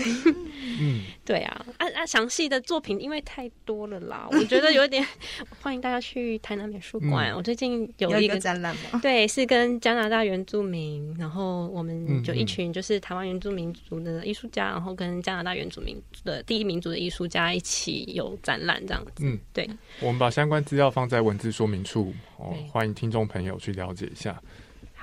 [0.81, 5.05] 嗯，对啊，啊啊，详细的作品因为太多了啦，我觉得有点
[5.61, 7.35] 欢迎大家去台南美术馆。
[7.35, 9.01] 我最近有一个展览嘛？
[9.03, 19.12] 对，是跟加拿大原住民，然后我们就一群就是台湾原住民族的艺术家，然后跟加拿大原住民的第一民族的艺术家一起有展览这样子。
[19.25, 19.69] 嗯，对，
[20.01, 24.41] 我们把相关资料放在文字说明处，哦，欢迎听众朋友去了解一下。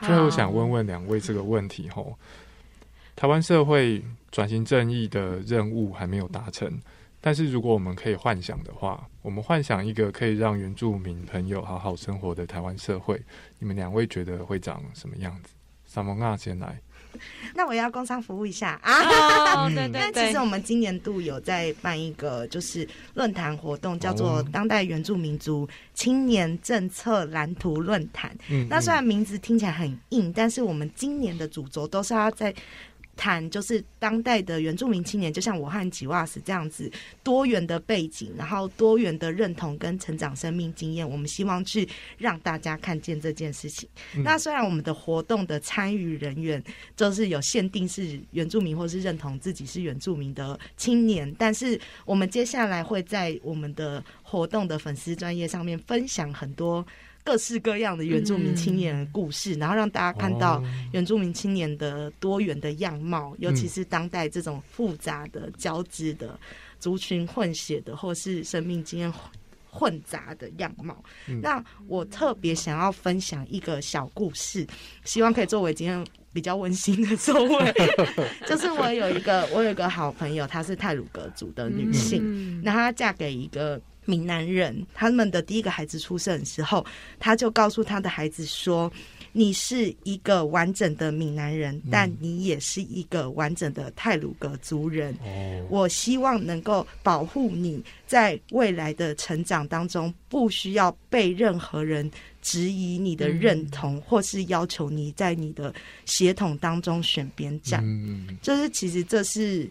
[0.01, 2.18] 最后想问问两位这个问题，吼。
[3.22, 6.82] 台湾社会转型正义的任务还没有达成，
[7.19, 13.22] 但是如果我们可以幻想的话，我们幻想一个可以让原住民朋友好好生活的台湾社会，
[13.59, 15.53] 你们两位觉得会长什么样子？
[15.86, 16.82] 萨蒙娜先来。
[17.53, 19.69] 那我要工商服务一下啊！
[19.69, 28.36] 对对对，其实我们今年度有在办一个就是论坛活动，叫做“当代原住民族青年政策蓝图论坛”。
[28.49, 32.51] 嗯，那虽然名字听起来很硬，但是我们今年的主轴都是要在。
[33.16, 36.91] 谈就是当代的原住民青年，就像我和吉瓦斯这样子
[37.24, 41.88] 多元的背景，然后多元的认同跟成长生命经验，我们希望去
[42.18, 43.88] 让大家看见这件事情。
[44.24, 46.64] 那虽然我们的活动的参与人员
[46.95, 56.86] 就是有限定是原住民或是认同自己是原住民的青年，但是我们接下来会在我们的活动的粉丝专业上面分享很多。
[57.24, 66.39] 各式各样的原住民青年的故事，然后让大家看到原住民青年的多元的样貌，尤其是当代这种复杂的交织的
[66.80, 69.13] 族群混血的，或是生命经验
[69.69, 71.03] 混杂的样貌。
[71.41, 74.65] 那我特别想要分享一个小故事，
[75.03, 76.03] 希望可以作为今天
[76.34, 77.74] 比较温馨的收尾。
[78.47, 83.80] 就是我有一个我有一个好朋友，她是泰鲁格族的女性，那她嫁给一个。
[84.12, 86.86] 闽南人，他们的第一个孩子出生的时候，
[87.18, 88.91] 他就告诉他的孩子说
[89.32, 95.18] ：“你是一个完整的闽南人，但你也是一个完整的泰鲁格族人。
[95.70, 105.74] 我希望能够保护你在未来的成长当中，不需要被任何人质疑你的认同，或是要求你在你的
[106.05, 107.82] 血统当中选边站。
[108.41, 109.70] 就是其实这是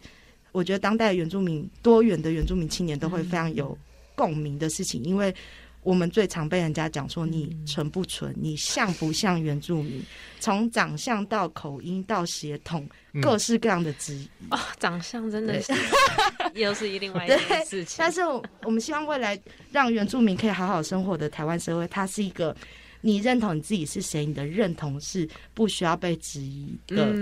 [0.53, 3.77] 我觉得当代原住民多元的原住民青年都会非常有。”
[4.15, 5.35] 共鸣的事情，因为
[5.83, 10.03] 我们最常被人家讲说你纯不纯，你像不像原住民？
[10.39, 12.87] 从长相到口音到血统，
[13.23, 15.73] 各式各样的质疑哦，长相真的是
[16.55, 17.97] 又是一另外一件事情。
[17.99, 18.21] 但是
[18.63, 19.41] 我们希望未来
[19.71, 22.55] 让原住民可以好好生活的台湾社会，它是一个
[23.01, 27.13] 你认同你自己是谁，你的认同是不需要被质疑的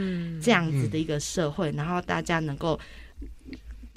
[0.40, 2.78] 这样子的一个社会，然后大家能够。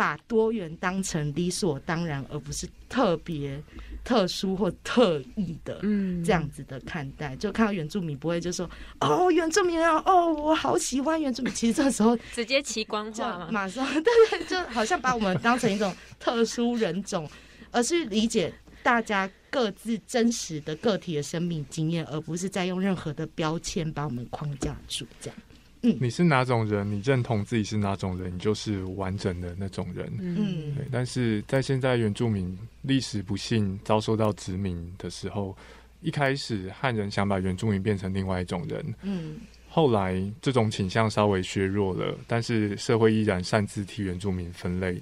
[0.02, 3.62] 把多元当成理所当然，而不是特别、
[4.04, 7.36] 特殊或特意的，嗯，这样子的看待。
[7.36, 8.68] 就看到原住民，不会就说
[9.00, 11.54] 哦，原住民啊，哦，我好喜欢原住民。
[11.54, 17.30] 其实这时候 直接奇观化嘛，马上 对对，就好像把我们当成一种特殊人种，
[17.70, 25.38] 而是理解大家各自真实的个体的生命经验，而不是在用任何的标签把我们框架住，这样。
[25.82, 26.90] 你是哪种人？
[26.90, 30.12] 你认同自己是哪种人，你就是完整的那种人。
[30.20, 30.86] 嗯，对。
[30.92, 35.58] 但是在现在原住民历史不幸遭受到殖民的时候，
[36.02, 38.96] 一开始汉人想把原住民变成另外一种人。
[39.02, 45.02] 嗯，后来这种倾向稍微削弱了，但是社会依然擅自替原住民分类。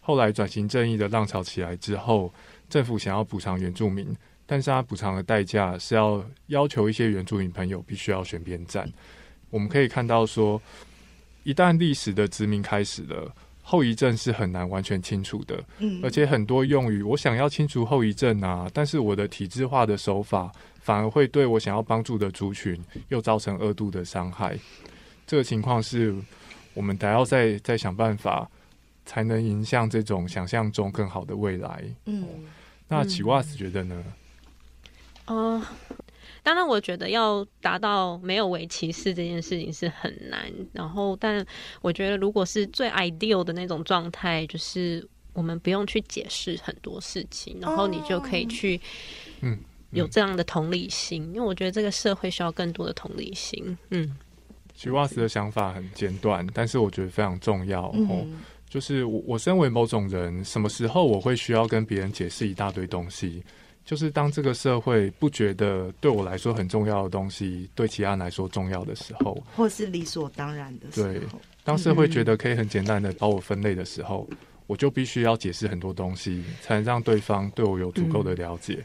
[0.00, 2.32] 后来转型正义的浪潮起来之后，
[2.68, 4.08] 政府想要补偿原住民，
[4.46, 8.90] 但是他补偿的代价是要要求一些原住民朋友必须要选边站。
[9.50, 10.60] 我们可以看到，说
[11.44, 15.62] 一旦历史的殖民开始了，后遗症是很难完全清除的。
[15.78, 22.78] 嗯，而且很多用语，我想要清除后遗症啊，但是我的体制化的手法反而会对我想要帮助的族群
[23.08, 24.58] 又造成二度的伤害。
[25.26, 26.14] 这个情况是
[26.74, 28.50] 我们得要再再想办法，
[29.04, 31.84] 才能迎向这种想象中更好的未来。
[32.06, 32.26] 嗯，
[32.86, 34.04] 那奇瓦斯觉得呢？
[35.24, 35.72] 啊。
[36.48, 40.50] 当然，我觉得要达到没有为歧视这件事情是很难。
[40.72, 41.44] 然后，但
[41.82, 48.80] 我觉得如果是最 ideal 的那种状态，就是我们不用去解释很多事情，然后你就可以去，
[49.42, 49.58] 嗯，
[49.90, 51.22] 有这样的同理心。
[51.26, 53.76] 因为我觉得这个社会需要更多的同理心。
[53.90, 54.16] 嗯，
[54.74, 57.88] 徐瓦斯的想法很简短，但是我觉得非常重要。
[57.88, 58.26] 哦，
[58.70, 63.42] 就是我我身为某种人，什么时候我会需要跟别人解释一大堆东西？
[63.88, 74.28] 就是当这个社会不觉得对我来说很重要的东西，对其他人来说重要的时候，或是理所当然的时候，当社会觉得可以很简单的把我分类的时候，
[74.66, 78.84] 我就必须要解释很多东西，才能让对方对我有足够的了解。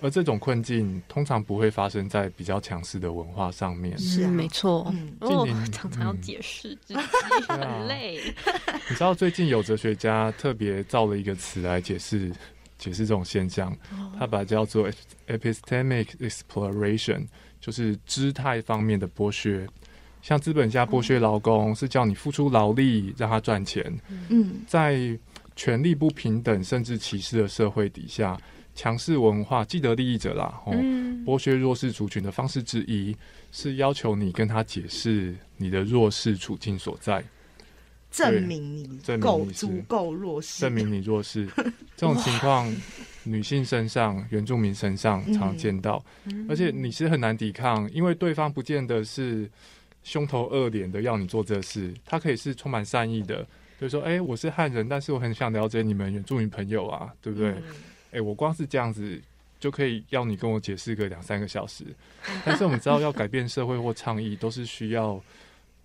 [0.00, 3.98] 而这种困境通常不会发生在比较强势的文化上面。
[3.98, 7.00] 是没错，哦，常常要解释自己
[7.48, 8.20] 很累。
[8.88, 12.30] 你知道最近有哲学家特别造了一个词来解释。
[12.84, 13.74] 解释这种现象，
[14.18, 14.90] 他把它叫做
[15.26, 17.26] epistemic exploration，
[17.58, 19.66] 就是姿态方面的剥削。
[20.20, 23.82] 像资本家剥削劳工，是叫你付出劳力让他赚钱。
[24.28, 25.18] 嗯，在
[25.56, 28.38] 权力不平等甚至歧视的社会底下，
[28.74, 30.74] 强势文化既得利益者啦，哦，
[31.24, 33.16] 剥削弱势族群的方式之一，
[33.50, 37.24] 是要求你跟他解释你的弱势处境所在。
[38.14, 41.48] 证明你够足够弱势，证明你弱势，
[41.96, 42.72] 这种情况，
[43.24, 46.02] 女性身上、原住民身上常见到，
[46.48, 49.50] 而且你是很难抵抗，因为对方不见得是
[50.04, 53.42] 凶头恶脸的要你做这事，他可以是充满善意的，
[53.78, 57.52] 比如说，哎，我是汉人，但是我很想了解你们原住民朋友啊，对不对？
[58.12, 59.20] 哎，我光是这样子
[59.58, 61.84] 就可以要你跟我解释个两三个小时，
[62.44, 65.20] 但是我们知道要改变社会或倡议都是需要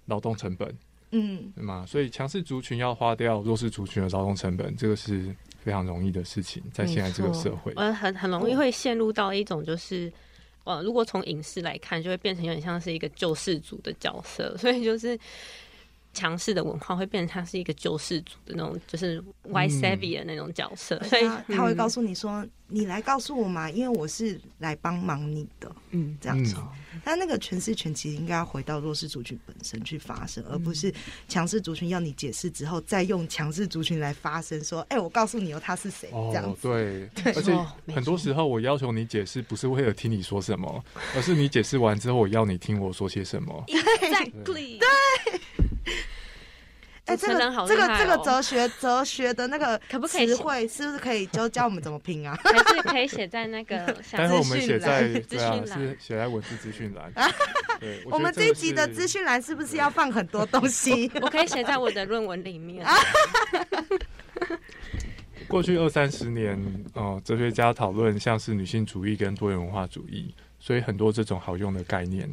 [0.05, 0.71] 劳动成本。
[1.11, 1.85] 嗯，对吗？
[1.87, 10.11] 所以强势族群要花掉弱势族群的劳动成本，这个是非常容易的事情，在现在这个社会，我很很容易会陷入到一种就是，
[10.63, 15.19] 呃，如果从影视来看，就会变成有点像是一个救世主的角色，所以就是。
[16.11, 26.17] 强势的文化会变成他是一个救世主的那种，就是 white savvy 的那种角色，所以他他会告诉诉你说：“你来告诉我嘛，因为我是来帮忙你的。”嗯。
[26.21, 26.55] 这样子。
[26.57, 27.01] 嗯。
[27.03, 30.93] 但那个诠释权其实应该要回到弱势族群本身去发生，而不是
[31.27, 36.67] 强势族群要你解释之后，再用强势族群来发声，说：“哎、我告诉你哦，他是谁？”这样哦，子。
[36.67, 40.83] 对，没而且很多时候我要求你解释，不是为了听你说什么，
[41.15, 43.63] 而是你解释完之后，我要你听我说些什么。
[43.67, 44.79] exactly
[47.09, 52.35] 哎、主这个这个这个哲学哲学的那个可不可以词汇，是不是可以就教我们怎么拼啊？
[52.43, 53.77] 还是可以写在那个
[54.11, 57.13] 待会我们写在资对啊，讯栏是写在文字资讯栏。
[57.79, 59.19] 对，我们这一集的资讯。
[59.19, 61.11] 栏是不是要放很多东西？
[61.21, 62.85] 我可以写在我的论文里面。
[65.47, 66.57] 过去二三十年，
[66.93, 72.29] 呃，哲学家讨论像是女性主义跟多元文化主义，所以很多这种好用的概念，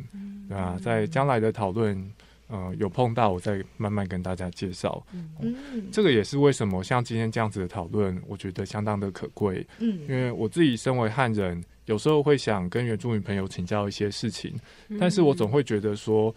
[0.49, 0.79] 对吧？
[0.81, 2.09] 在将来的讨论，
[2.49, 5.05] 呃，有碰到我再慢慢跟大家介绍。
[5.13, 5.89] 嗯。
[5.91, 9.89] 这个也是为什么像今天这样子的讨论，我觉得相当的可贵，嗯。
[10.03, 14.55] 因嗯为我自己身为汉人，有时候会想跟原住民朋友请教一些事情，
[14.89, 14.97] 嗯。
[15.01, 16.35] 但是我总会觉得说，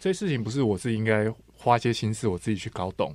[0.00, 3.14] 这事情不是我自己应该花一些心思，我自己去搞懂。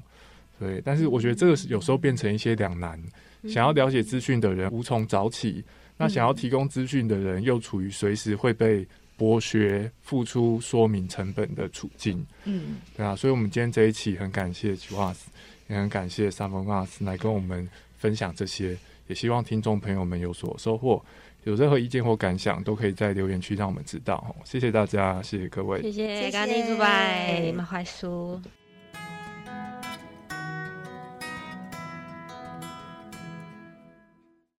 [0.57, 2.97] 对，但是我觉得这个是有时候变成一些两难，
[3.41, 3.49] 嗯。
[3.49, 5.63] 想要了解资讯的人无从找起，
[5.97, 8.87] 那想要提供资讯的人又处于随时会被
[9.17, 12.25] 剥削、付出说明成本的处境。
[12.45, 15.29] 嗯，对啊，所以我们今天这一期很感谢 c h i w a s
[15.67, 21.03] 也很感谢 s a m o n a s 来跟我们分享这些，也希望听众朋友们有所收获。
[21.43, 24.35] 有任何意见或感想，都可以在留言区让我们知道。
[24.43, 25.81] 谢谢大家，谢谢各位。
[25.81, 28.41] 谢谢，干你主拜，马怀叔。